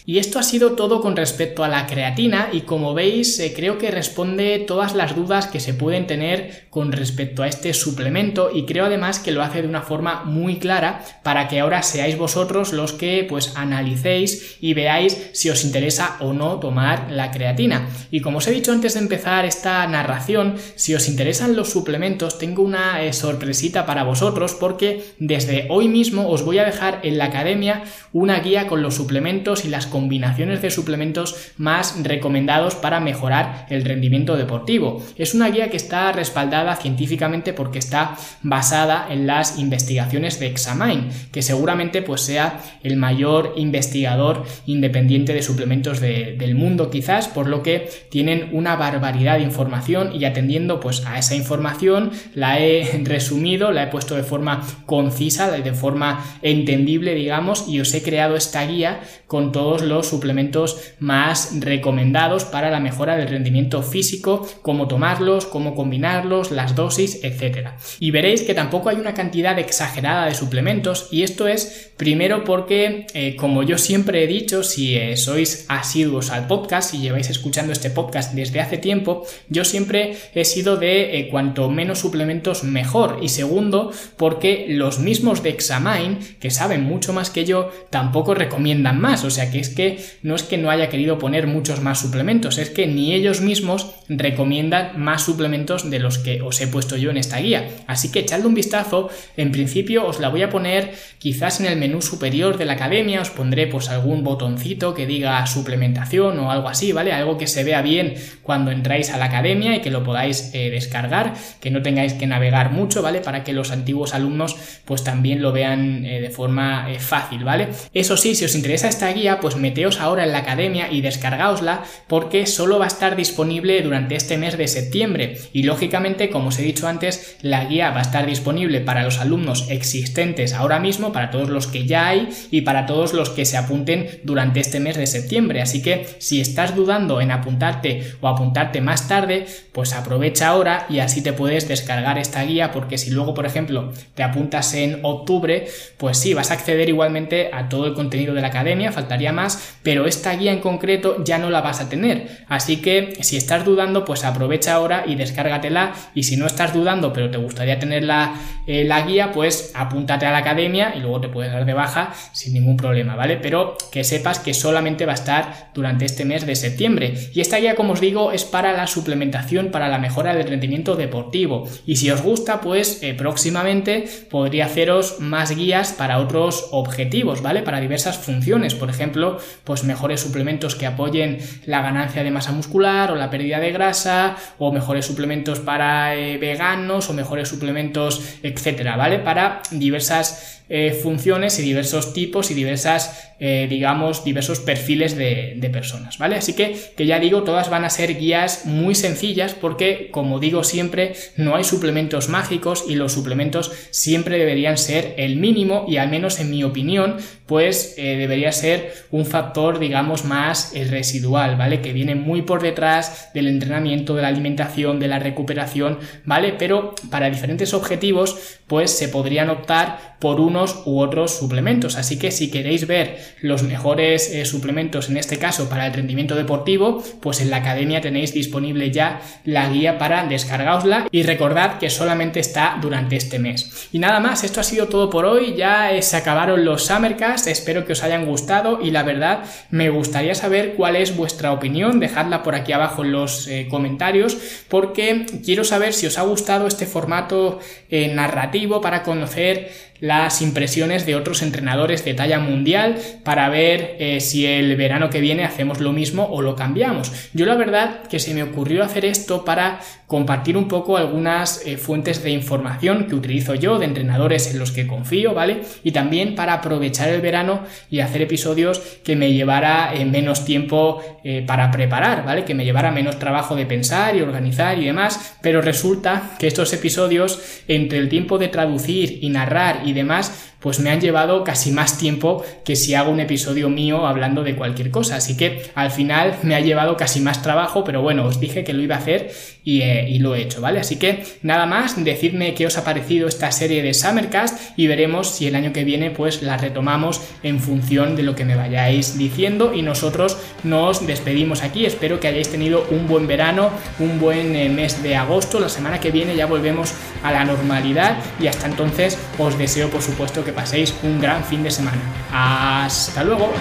Y 0.04 0.18
esto 0.18 0.40
ha 0.40 0.42
sido 0.42 0.72
todo 0.72 1.00
con 1.00 1.14
respecto 1.14 1.62
a 1.62 1.68
la 1.68 1.86
creatina 1.86 2.48
y 2.52 2.62
como 2.62 2.92
veis 2.92 3.38
eh, 3.38 3.52
creo 3.54 3.78
que 3.78 3.92
responde 3.92 4.58
todas 4.58 4.96
las 4.96 5.14
dudas 5.14 5.46
que 5.46 5.60
se 5.60 5.74
pueden 5.74 6.08
tener 6.08 6.66
con 6.70 6.90
respecto 6.90 7.44
a 7.44 7.48
este 7.48 7.72
suplemento 7.72 8.50
y 8.52 8.64
creo 8.64 8.86
además 8.86 9.20
que 9.20 9.30
lo 9.30 9.42
hace 9.42 9.62
de 9.62 9.68
una 9.68 9.82
forma 9.82 10.24
muy 10.24 10.56
clara 10.56 11.04
para 11.22 11.46
que 11.46 11.60
ahora 11.60 11.84
seáis 11.84 12.18
vosotros 12.18 12.72
los 12.72 12.92
que 12.92 13.24
pues 13.28 13.52
analicéis 13.54 14.56
y 14.60 14.74
veáis 14.74 15.30
si 15.34 15.50
os 15.50 15.64
interesa 15.64 16.16
o 16.18 16.32
no 16.32 16.58
tomar 16.58 17.12
la 17.12 17.30
creatina. 17.30 17.88
Y 18.10 18.22
como 18.22 18.38
os 18.38 18.48
he 18.48 18.52
dicho 18.52 18.72
antes 18.72 18.94
de 18.94 19.00
empezar 19.00 19.44
esta 19.44 19.86
narración, 19.86 20.56
si 20.74 20.96
os 20.96 21.08
interesan 21.08 21.54
los 21.54 21.70
suplementos 21.70 22.38
tengo 22.38 22.62
una 22.62 23.04
eh, 23.04 23.12
sorpresita 23.12 23.86
para 23.86 24.02
vosotros 24.02 24.56
porque 24.58 25.04
desde 25.18 25.68
hoy 25.70 25.86
mismo 25.86 26.28
os 26.28 26.44
voy 26.44 26.58
a 26.58 26.64
dejar 26.64 26.98
en 27.04 27.18
la 27.18 27.26
academia 27.26 27.84
una 28.12 28.40
guía 28.40 28.66
con 28.66 28.82
los 28.82 28.96
suplementos 28.96 29.64
y 29.64 29.68
las 29.68 29.91
combinaciones 29.92 30.61
de 30.62 30.72
suplementos 30.72 31.52
más 31.57 32.02
recomendados 32.02 32.74
para 32.74 32.98
mejorar 32.98 33.66
el 33.70 33.85
rendimiento 33.85 34.37
deportivo. 34.37 35.05
Es 35.16 35.35
una 35.35 35.50
guía 35.50 35.70
que 35.70 35.76
está 35.76 36.11
respaldada 36.11 36.74
científicamente 36.74 37.52
porque 37.52 37.78
está 37.78 38.16
basada 38.42 39.07
en 39.11 39.28
las 39.28 39.59
investigaciones 39.59 40.40
de 40.40 40.48
Examine, 40.48 41.11
que 41.31 41.42
seguramente 41.42 42.02
pues 42.02 42.22
sea 42.22 42.61
el 42.83 42.96
mayor 42.96 43.55
investigador 43.57 44.44
independiente 44.66 45.35
de 45.35 45.42
suplementos 45.42 46.00
del 46.00 46.55
mundo 46.55 46.90
quizás, 46.90 47.28
por 47.28 47.46
lo 47.46 47.62
que 47.62 47.88
tienen 48.11 48.48
una 48.52 48.76
barbaridad 48.76 49.37
de 49.37 49.44
información 49.44 50.12
y 50.14 50.24
atendiendo 50.24 50.81
pues 50.81 51.05
a 51.07 51.18
esa 51.18 51.35
información 51.35 52.11
la 52.35 52.59
he 52.59 53.02
resumido, 53.05 53.70
la 53.70 53.85
he 53.85 53.87
puesto 53.88 54.16
de 54.16 54.22
forma 54.22 54.62
concisa, 54.87 55.50
de 55.50 55.74
forma 55.74 56.24
entendible 56.42 57.14
digamos 57.14 57.68
y 57.68 57.81
os 57.81 57.92
he 57.94 58.02
creado 58.02 58.37
esta 58.37 58.66
guía 58.66 59.00
con 59.26 59.52
todos 59.52 59.82
los 59.83 60.09
suplementos 60.09 60.79
más 60.99 61.53
recomendados 61.61 62.45
para 62.45 62.71
la 62.71 62.81
mejora 62.81 63.16
del 63.16 63.29
rendimiento 63.29 63.83
físico, 63.83 64.47
cómo 64.62 64.88
tomarlos, 64.88 65.47
cómo 65.47 65.75
combinarlos, 65.75 66.51
las 66.51 66.75
dosis, 66.75 67.23
etc. 67.23 67.71
Y 68.01 68.11
veréis 68.11 68.42
que 68.42 68.55
tampoco 68.55 68.88
hay 68.88 68.97
una 68.97 69.14
cantidad 69.14 69.59
exagerada 69.59 70.27
de 70.27 70.35
suplementos 70.35 71.09
y 71.11 71.23
esto 71.23 71.47
es 71.47 71.92
primero 71.97 72.45
porque, 72.45 73.07
eh, 73.14 73.37
como 73.37 73.62
yo 73.62 73.79
siempre 73.79 74.25
he 74.25 74.27
dicho, 74.27 74.62
si 74.62 74.97
eh, 74.97 75.16
sois 75.16 75.66
asiduos 75.68 76.31
al 76.31 76.47
podcast 76.47 76.95
y 76.95 76.99
lleváis 76.99 77.31
escuchando 77.31 77.73
este 77.73 77.90
podcast 77.90 78.35
desde 78.35 78.61
hace 78.61 78.79
tiempo, 78.79 79.25
yo 79.49 79.64
siempre 79.64 80.16
he 80.35 80.45
sido 80.45 80.77
de 80.77 81.18
eh, 81.18 81.29
cuanto 81.29 81.68
menos 81.71 82.01
suplementos 82.01 82.64
mejor 82.64 83.18
y 83.23 83.29
segundo 83.29 83.92
porque 84.16 84.66
los 84.68 84.99
mismos 84.99 85.42
de 85.42 85.51
Examine, 85.51 86.18
que 86.40 86.51
saben 86.51 86.85
mucho 86.85 87.12
más 87.12 87.31
que 87.31 87.45
yo, 87.45 87.71
tampoco 87.90 88.35
recomiendan 88.35 89.01
más, 89.01 89.25
o 89.25 89.31
sea 89.31 89.51
que 89.51 89.61
es 89.61 89.71
que 89.72 89.98
no 90.22 90.35
es 90.35 90.42
que 90.42 90.58
no 90.58 90.70
haya 90.70 90.88
querido 90.88 91.18
poner 91.18 91.46
muchos 91.46 91.80
más 91.80 92.00
suplementos, 92.00 92.58
es 92.58 92.70
que 92.70 92.87
ni 92.87 93.14
ellos 93.14 93.40
mismos 93.40 93.94
recomiendan 94.08 95.00
más 95.00 95.22
suplementos 95.22 95.90
de 95.90 95.98
los 95.98 96.18
que 96.18 96.42
os 96.42 96.61
he 96.61 96.66
puesto 96.66 96.96
yo 96.96 97.11
en 97.11 97.16
esta 97.16 97.38
guía. 97.38 97.68
Así 97.87 98.11
que 98.11 98.20
echadle 98.20 98.46
un 98.46 98.54
vistazo, 98.54 99.11
en 99.37 99.52
principio 99.52 100.06
os 100.06 100.20
la 100.20 100.28
voy 100.28 100.42
a 100.42 100.50
poner 100.50 100.94
quizás 101.18 101.61
en 101.61 101.66
el 101.66 101.78
menú 101.78 102.02
superior 102.02 102.58
de 102.58 102.64
la 102.64 102.74
academia, 102.74 103.20
os 103.20 103.30
pondré 103.30 103.66
pues 103.66 103.88
algún 103.88 104.24
botoncito 104.24 104.94
que 104.94 105.06
diga 105.06 105.46
suplementación 105.46 106.38
o 106.38 106.50
algo 106.50 106.68
así, 106.68 106.92
¿vale? 106.92 107.12
Algo 107.12 107.38
que 107.38 107.46
se 107.46 107.64
vea 107.64 107.82
bien 107.82 108.14
cuando 108.42 108.70
entráis 108.70 109.11
a 109.11 109.18
la 109.18 109.26
academia 109.26 109.76
y 109.76 109.80
que 109.80 109.90
lo 109.90 110.02
podáis 110.04 110.50
eh, 110.54 110.70
descargar, 110.70 111.35
que 111.61 111.70
no 111.70 111.82
tengáis 111.82 112.14
que 112.14 112.26
navegar 112.26 112.72
mucho, 112.72 113.02
¿vale? 113.02 113.20
Para 113.20 113.44
que 113.44 113.52
los 113.52 113.70
antiguos 113.70 114.14
alumnos 114.14 114.56
pues 114.85 115.04
también 115.04 115.42
lo 115.42 115.52
vean 115.52 116.04
eh, 116.04 116.20
de 116.20 116.30
forma 116.30 116.90
eh, 116.90 116.98
fácil, 116.98 117.44
¿vale? 117.44 117.68
Eso 117.94 118.16
sí, 118.16 118.35
si 118.35 118.44
os 118.44 118.54
interesa 118.54 118.88
esta 118.88 119.12
guía, 119.12 119.40
pues 119.40 119.56
meteos 119.62 119.98
ahora 120.01 120.25
en 120.25 120.33
la 120.33 120.38
academia 120.38 120.90
y 120.90 121.01
descargaosla 121.01 121.85
porque 122.07 122.46
solo 122.46 122.79
va 122.79 122.85
a 122.85 122.88
estar 122.88 123.16
disponible 123.16 123.81
durante 123.81 124.16
este 124.16 124.37
mes 124.37 124.59
de 124.59 124.68
septiembre 124.68 125.38
y 125.53 125.62
lógicamente, 125.62 126.29
como 126.29 126.48
os 126.48 126.59
he 126.59 126.62
dicho 126.62 126.87
antes, 126.87 127.38
la 127.40 127.64
guía 127.64 127.90
va 127.90 128.01
a 128.01 128.03
estar 128.03 128.27
disponible 128.27 128.81
para 128.81 129.03
los 129.03 129.18
alumnos 129.18 129.66
existentes 129.70 130.53
ahora 130.53 130.79
mismo, 130.79 131.12
para 131.12 131.31
todos 131.31 131.48
los 131.48 131.66
que 131.66 131.87
ya 131.87 132.09
hay 132.09 132.29
y 132.51 132.62
para 132.62 132.87
todos 132.87 133.14
los 133.14 133.31
que 133.31 133.44
se 133.44 133.57
apunten 133.57 134.20
durante 134.25 134.61
este 134.61 134.81
mes 134.81 134.96
de 134.96 135.07
septiembre. 135.07 135.62
Así 135.62 135.83
que 135.83 136.07
si 136.18 136.40
estás 136.40 136.75
dudando 136.75 137.20
en 137.20 137.31
apuntarte 137.31 138.03
o 138.20 138.29
apuntarte 138.29 138.81
más 138.81 139.09
tarde, 139.09 139.46
pues 139.72 139.94
aprovecha 139.94 140.48
ahora 140.48 140.87
y 140.88 140.98
así 140.98 141.22
te 141.22 141.33
puedes 141.33 141.68
descargar 141.68 142.18
esta 142.18 142.42
guía 142.42 142.72
porque 142.72 142.98
si 142.98 143.11
luego, 143.11 143.35
por 143.35 143.46
ejemplo, 143.46 143.92
te 144.14 144.22
apuntas 144.22 144.75
en 144.75 145.01
octubre, 145.03 145.66
pues 145.96 146.18
sí, 146.18 146.35
vas 146.35 146.51
a 146.51 146.55
acceder 146.55 146.88
igualmente 146.88 147.51
a 147.53 147.68
todo 147.68 147.87
el 147.87 147.94
contenido 147.94 148.35
de 148.35 148.40
la 148.40 148.48
academia, 148.48 148.92
faltaría 148.92 149.33
más, 149.33 149.51
pero 149.82 150.06
esta 150.06 150.34
guía 150.36 150.52
en 150.52 150.60
concreto 150.60 151.22
ya 151.24 151.38
no 151.38 151.50
la 151.50 151.60
vas 151.60 151.80
a 151.80 151.88
tener. 151.88 152.44
Así 152.48 152.76
que 152.76 153.14
si 153.20 153.36
estás 153.36 153.64
dudando, 153.64 154.04
pues 154.04 154.24
aprovecha 154.24 154.74
ahora 154.74 155.04
y 155.06 155.14
descárgatela 155.14 155.92
y 156.14 156.24
si 156.24 156.36
no 156.36 156.46
estás 156.46 156.72
dudando, 156.72 157.12
pero 157.12 157.30
te 157.30 157.38
gustaría 157.38 157.78
tener 157.78 158.04
la, 158.04 158.34
eh, 158.66 158.84
la 158.84 159.02
guía, 159.02 159.32
pues 159.32 159.72
apúntate 159.74 160.26
a 160.26 160.32
la 160.32 160.38
academia 160.38 160.94
y 160.96 161.00
luego 161.00 161.20
te 161.20 161.28
puedes 161.28 161.52
dar 161.52 161.64
de 161.64 161.74
baja 161.74 162.14
sin 162.32 162.54
ningún 162.54 162.76
problema, 162.76 163.16
¿vale? 163.16 163.36
Pero 163.36 163.76
que 163.90 164.04
sepas 164.04 164.38
que 164.38 164.54
solamente 164.54 165.06
va 165.06 165.12
a 165.12 165.16
estar 165.16 165.70
durante 165.74 166.04
este 166.04 166.24
mes 166.24 166.46
de 166.46 166.56
septiembre. 166.56 167.14
Y 167.32 167.40
esta 167.40 167.58
guía, 167.58 167.74
como 167.74 167.94
os 167.94 168.00
digo, 168.00 168.32
es 168.32 168.44
para 168.44 168.72
la 168.72 168.86
suplementación, 168.86 169.70
para 169.70 169.88
la 169.88 169.98
mejora 169.98 170.34
del 170.34 170.48
rendimiento 170.48 170.96
deportivo. 170.96 171.68
Y 171.86 171.96
si 171.96 172.10
os 172.10 172.22
gusta, 172.22 172.60
pues 172.60 173.02
eh, 173.02 173.14
próximamente 173.14 174.04
podría 174.30 174.66
haceros 174.66 175.20
más 175.20 175.54
guías 175.54 175.92
para 175.92 176.18
otros 176.18 176.68
objetivos, 176.70 177.42
¿vale? 177.42 177.62
Para 177.62 177.80
diversas 177.80 178.18
funciones. 178.18 178.74
Por 178.74 178.90
ejemplo, 178.90 179.38
pues 179.64 179.85
mejores 179.85 180.20
suplementos 180.20 180.74
que 180.74 180.87
apoyen 180.87 181.38
la 181.66 181.83
ganancia 181.83 182.22
de 182.22 182.31
masa 182.31 182.52
muscular 182.52 183.11
o 183.11 183.16
la 183.16 183.31
pérdida 183.31 183.61
de 183.61 183.72
grasa, 183.72 184.37
o 184.59 184.72
mejores 184.72 185.07
suplementos 185.07 185.61
para 185.61 186.14
eh, 186.16 186.38
veganos 186.38 187.09
o 187.11 187.12
mejores 187.12 187.48
suplementos, 187.48 188.38
etcétera, 188.42 188.96
¿vale? 188.96 189.18
Para 189.18 189.62
diversas 189.70 190.62
eh, 190.74 190.92
funciones 190.94 191.58
y 191.58 191.62
diversos 191.62 192.14
tipos 192.14 192.50
y 192.50 192.54
diversas, 192.54 193.35
eh, 193.38 193.66
digamos, 193.68 194.24
diversos 194.24 194.58
perfiles 194.58 195.14
de, 195.18 195.70
personas, 195.70 196.16
¿vale? 196.16 196.37
Así 196.37 196.54
que, 196.54 196.74
que 196.96 197.04
ya 197.04 197.18
digo, 197.18 197.42
todas 197.42 197.68
van 197.68 197.85
a 197.85 197.90
ser 197.90 198.16
guías 198.16 198.64
muy 198.64 198.94
sencillas 198.94 199.52
porque, 199.52 200.08
como 200.11 200.40
digo 200.40 200.64
siempre, 200.64 201.12
no 201.37 201.56
hay 201.56 201.64
suplementos 201.64 202.30
mágicos 202.30 202.87
y 202.88 202.94
los 202.94 203.12
suplementos 203.12 203.70
siempre 203.90 204.38
deberían 204.38 204.78
ser 204.78 205.12
el 205.18 205.37
mínimo 205.37 205.85
y 205.87 205.98
al 205.98 206.08
menos 206.08 206.40
en 206.40 206.48
mi 206.48 206.64
opinión, 206.64 207.16
pues 207.44 207.94
eh, 207.98 208.16
debería 208.16 208.50
ser 208.50 208.94
un 209.11 209.26
factor, 209.26 209.78
digamos, 209.78 210.24
más 210.24 210.72
residual, 210.88 211.56
¿vale? 211.56 211.82
Que 211.82 211.92
viene 211.92 212.14
muy 212.14 212.40
por 212.40 212.62
detrás 212.62 213.30
del 213.35 213.48
entrenamiento, 213.48 214.14
de 214.14 214.22
la 214.22 214.28
alimentación, 214.28 215.00
de 215.00 215.08
la 215.08 215.18
recuperación, 215.18 215.98
¿vale? 216.24 216.54
Pero 216.58 216.94
para 217.11 217.28
diferentes 217.28 217.74
objetivos, 217.74 218.58
pues 218.66 218.90
se 218.90 219.08
podrían 219.08 219.50
optar 219.50 220.16
por 220.18 220.40
u 220.85 221.01
otros 221.01 221.37
suplementos. 221.37 221.96
Así 221.96 222.18
que 222.18 222.31
si 222.31 222.51
queréis 222.51 222.87
ver 222.87 223.18
los 223.40 223.62
mejores 223.62 224.31
eh, 224.33 224.44
suplementos, 224.44 225.11
en 225.11 225.16
este 225.16 225.38
caso 225.38 225.68
para 225.68 225.87
el 225.87 225.92
rendimiento 225.92 226.35
deportivo, 226.35 227.03
pues 227.20 227.40
en 227.40 227.51
la 227.51 227.59
academia 227.59 228.01
tenéis 228.01 228.33
disponible 228.33 228.90
ya 228.90 229.20
la 229.44 229.68
guía 229.68 229.98
para 229.98 230.27
descargaosla 230.27 231.09
y 231.11 231.22
recordad 231.22 231.79
que 231.79 231.90
solamente 231.90 232.40
está 232.40 232.79
durante 232.81 233.16
este 233.16 233.38
mes. 233.38 233.88
Y 233.92 233.98
nada 233.98 234.20
más, 234.20 234.44
esto 234.44 234.61
ha 234.61 234.64
sido 234.64 234.88
todo 234.88 235.11
por 235.11 235.25
hoy, 235.25 235.55
ya 235.57 235.92
eh, 235.92 236.03
se 236.03 236.16
acabaron 236.16 236.64
los 236.64 236.87
Summercast, 236.87 237.46
espero 237.48 237.85
que 237.85 237.92
os 237.92 238.03
hayan 238.03 238.27
gustado 238.27 238.81
y 238.83 238.90
la 238.90 239.03
verdad 239.03 239.44
me 239.70 239.90
gustaría 239.90 240.35
saber 240.35 240.75
cuál 240.75 240.96
es 240.96 241.16
vuestra 241.16 241.53
opinión, 241.53 242.01
dejadla 242.01 242.42
por 242.42 242.55
aquí 242.55 242.72
abajo 242.72 243.05
en 243.05 243.12
los 243.12 243.48
eh, 243.48 243.66
comentarios 243.68 244.37
porque 244.68 245.27
quiero 245.44 245.64
saber 245.64 245.92
si 245.92 246.07
os 246.07 246.18
ha 246.18 246.22
gustado 246.22 246.66
este 246.66 246.87
formato 246.87 247.61
narrativo 247.90 248.81
para 248.81 249.03
conocer 249.03 249.91
las 250.02 250.42
impresiones 250.42 251.06
de 251.06 251.14
otros 251.14 251.42
entrenadores 251.42 252.04
de 252.04 252.12
talla 252.12 252.40
mundial 252.40 252.96
para 253.22 253.48
ver 253.48 253.94
eh, 254.00 254.18
si 254.20 254.44
el 254.44 254.74
verano 254.74 255.10
que 255.10 255.20
viene 255.20 255.44
hacemos 255.44 255.78
lo 255.78 255.92
mismo 255.92 256.26
o 256.26 256.42
lo 256.42 256.56
cambiamos. 256.56 257.30
Yo 257.34 257.46
la 257.46 257.54
verdad 257.54 258.02
que 258.10 258.18
se 258.18 258.34
me 258.34 258.42
ocurrió 258.42 258.82
hacer 258.82 259.04
esto 259.04 259.44
para 259.44 259.78
compartir 260.12 260.59
un 260.59 260.68
poco 260.68 260.98
algunas 260.98 261.66
eh, 261.66 261.79
fuentes 261.79 262.22
de 262.22 262.29
información 262.29 263.07
que 263.07 263.14
utilizo 263.14 263.55
yo, 263.55 263.79
de 263.79 263.87
entrenadores 263.87 264.53
en 264.53 264.59
los 264.59 264.72
que 264.72 264.87
confío, 264.87 265.33
¿vale? 265.33 265.62
Y 265.83 265.92
también 265.92 266.35
para 266.35 266.53
aprovechar 266.53 267.09
el 267.09 267.22
verano 267.22 267.62
y 267.90 268.01
hacer 268.01 268.20
episodios 268.20 268.79
que 269.03 269.16
me 269.16 269.33
llevara 269.33 269.94
eh, 269.94 270.05
menos 270.05 270.44
tiempo 270.44 271.01
para 271.46 271.70
preparar, 271.70 272.27
¿vale? 272.27 272.44
Que 272.44 272.55
me 272.55 272.64
llevara 272.64 272.90
menos 272.90 273.18
trabajo 273.18 273.55
de 273.55 273.64
pensar 273.64 274.16
y 274.16 274.20
organizar 274.20 274.79
y 274.79 274.85
demás, 274.85 275.37
pero 275.40 275.62
resulta 275.62 276.33
que 276.38 276.48
estos 276.48 276.72
episodios, 276.72 277.62
entre 277.68 277.98
el 277.98 278.09
tiempo 278.09 278.38
de 278.38 278.48
traducir 278.48 279.18
y 279.22 279.31
narrar 279.31 279.83
y 279.87 279.92
demás, 279.92 280.51
pues 280.62 280.81
me 280.81 280.90
han 280.90 281.01
llevado 281.01 281.44
casi 281.44 281.72
más 281.72 281.98
tiempo 281.98 282.44
que 282.64 282.77
si 282.77 282.94
hago 282.94 283.11
un 283.11 283.20
episodio 283.20 283.68
mío 283.68 284.07
hablando 284.07 284.44
de 284.44 284.57
cualquier 284.57 284.90
cosa. 284.90 285.16
Así 285.16 285.37
que 285.37 285.70
al 285.75 285.90
final 285.90 286.37
me 286.42 286.55
ha 286.55 286.61
llevado 286.61 286.96
casi 286.96 287.20
más 287.20 287.42
trabajo, 287.42 287.85
pero 287.85 288.01
bueno, 288.01 288.25
os 288.25 288.40
dije 288.40 288.64
que 288.64 288.72
lo 288.72 288.83
iba 288.83 288.94
a 288.94 288.98
hacer 288.98 289.33
y, 289.64 289.83
eh, 289.83 290.16
lo 290.20 290.35
he 290.35 290.42
hecho, 290.42 290.61
¿vale? 290.61 290.79
Así 290.81 290.96
que 290.96 291.25
nada 291.42 291.66
más, 291.66 292.03
decidme 292.03 292.55
qué 292.55 292.66
os 292.66 292.79
ha 292.79 292.85
parecido 292.85 293.27
esta 293.27 293.51
serie 293.51 293.83
de 293.83 293.92
Summercast 293.92 294.79
y 294.79 294.87
veremos 294.87 295.29
si 295.29 295.46
el 295.48 295.57
año 295.57 295.72
que 295.72 295.85
viene 295.85 296.11
pues 296.11 296.42
la 296.42 296.57
retomamos 296.57 297.20
en 297.42 297.59
función 297.59 298.14
de 298.14 298.22
lo 298.22 298.37
que 298.37 298.44
me 298.44 298.55
vayáis 298.55 299.18
diciendo 299.18 299.75
y 299.75 299.83
nosotros 299.83 300.38
nos 300.62 301.07
despedimos 301.07 301.62
aquí. 301.62 301.87
Espero 301.87 302.20
que 302.20 302.29
hayáis 302.29 302.51
tenido 302.51 302.87
un 302.90 303.09
buen 303.09 303.27
verano, 303.27 303.70
un 303.98 304.20
buen 304.20 304.55
eh, 304.55 304.68
mes 304.68 305.03
de 305.03 305.16
agosto. 305.16 305.59
La 305.59 305.68
semana 305.68 305.98
que 305.98 306.12
viene 306.12 306.37
ya 306.37 306.46
volvemos 306.46 306.94
a 307.25 307.33
la 307.33 307.44
normalidad 307.44 308.18
y 308.40 308.46
hasta 308.46 308.66
entonces 308.66 309.18
os 309.38 309.59
deseo 309.59 309.90
por 309.90 310.03
supuesto 310.03 310.44
paséis 310.52 310.94
un 311.02 311.20
gran 311.20 311.42
fin 311.44 311.62
de 311.62 311.70
semana. 311.70 311.98
Hasta 312.32 313.24
luego. 313.24 313.52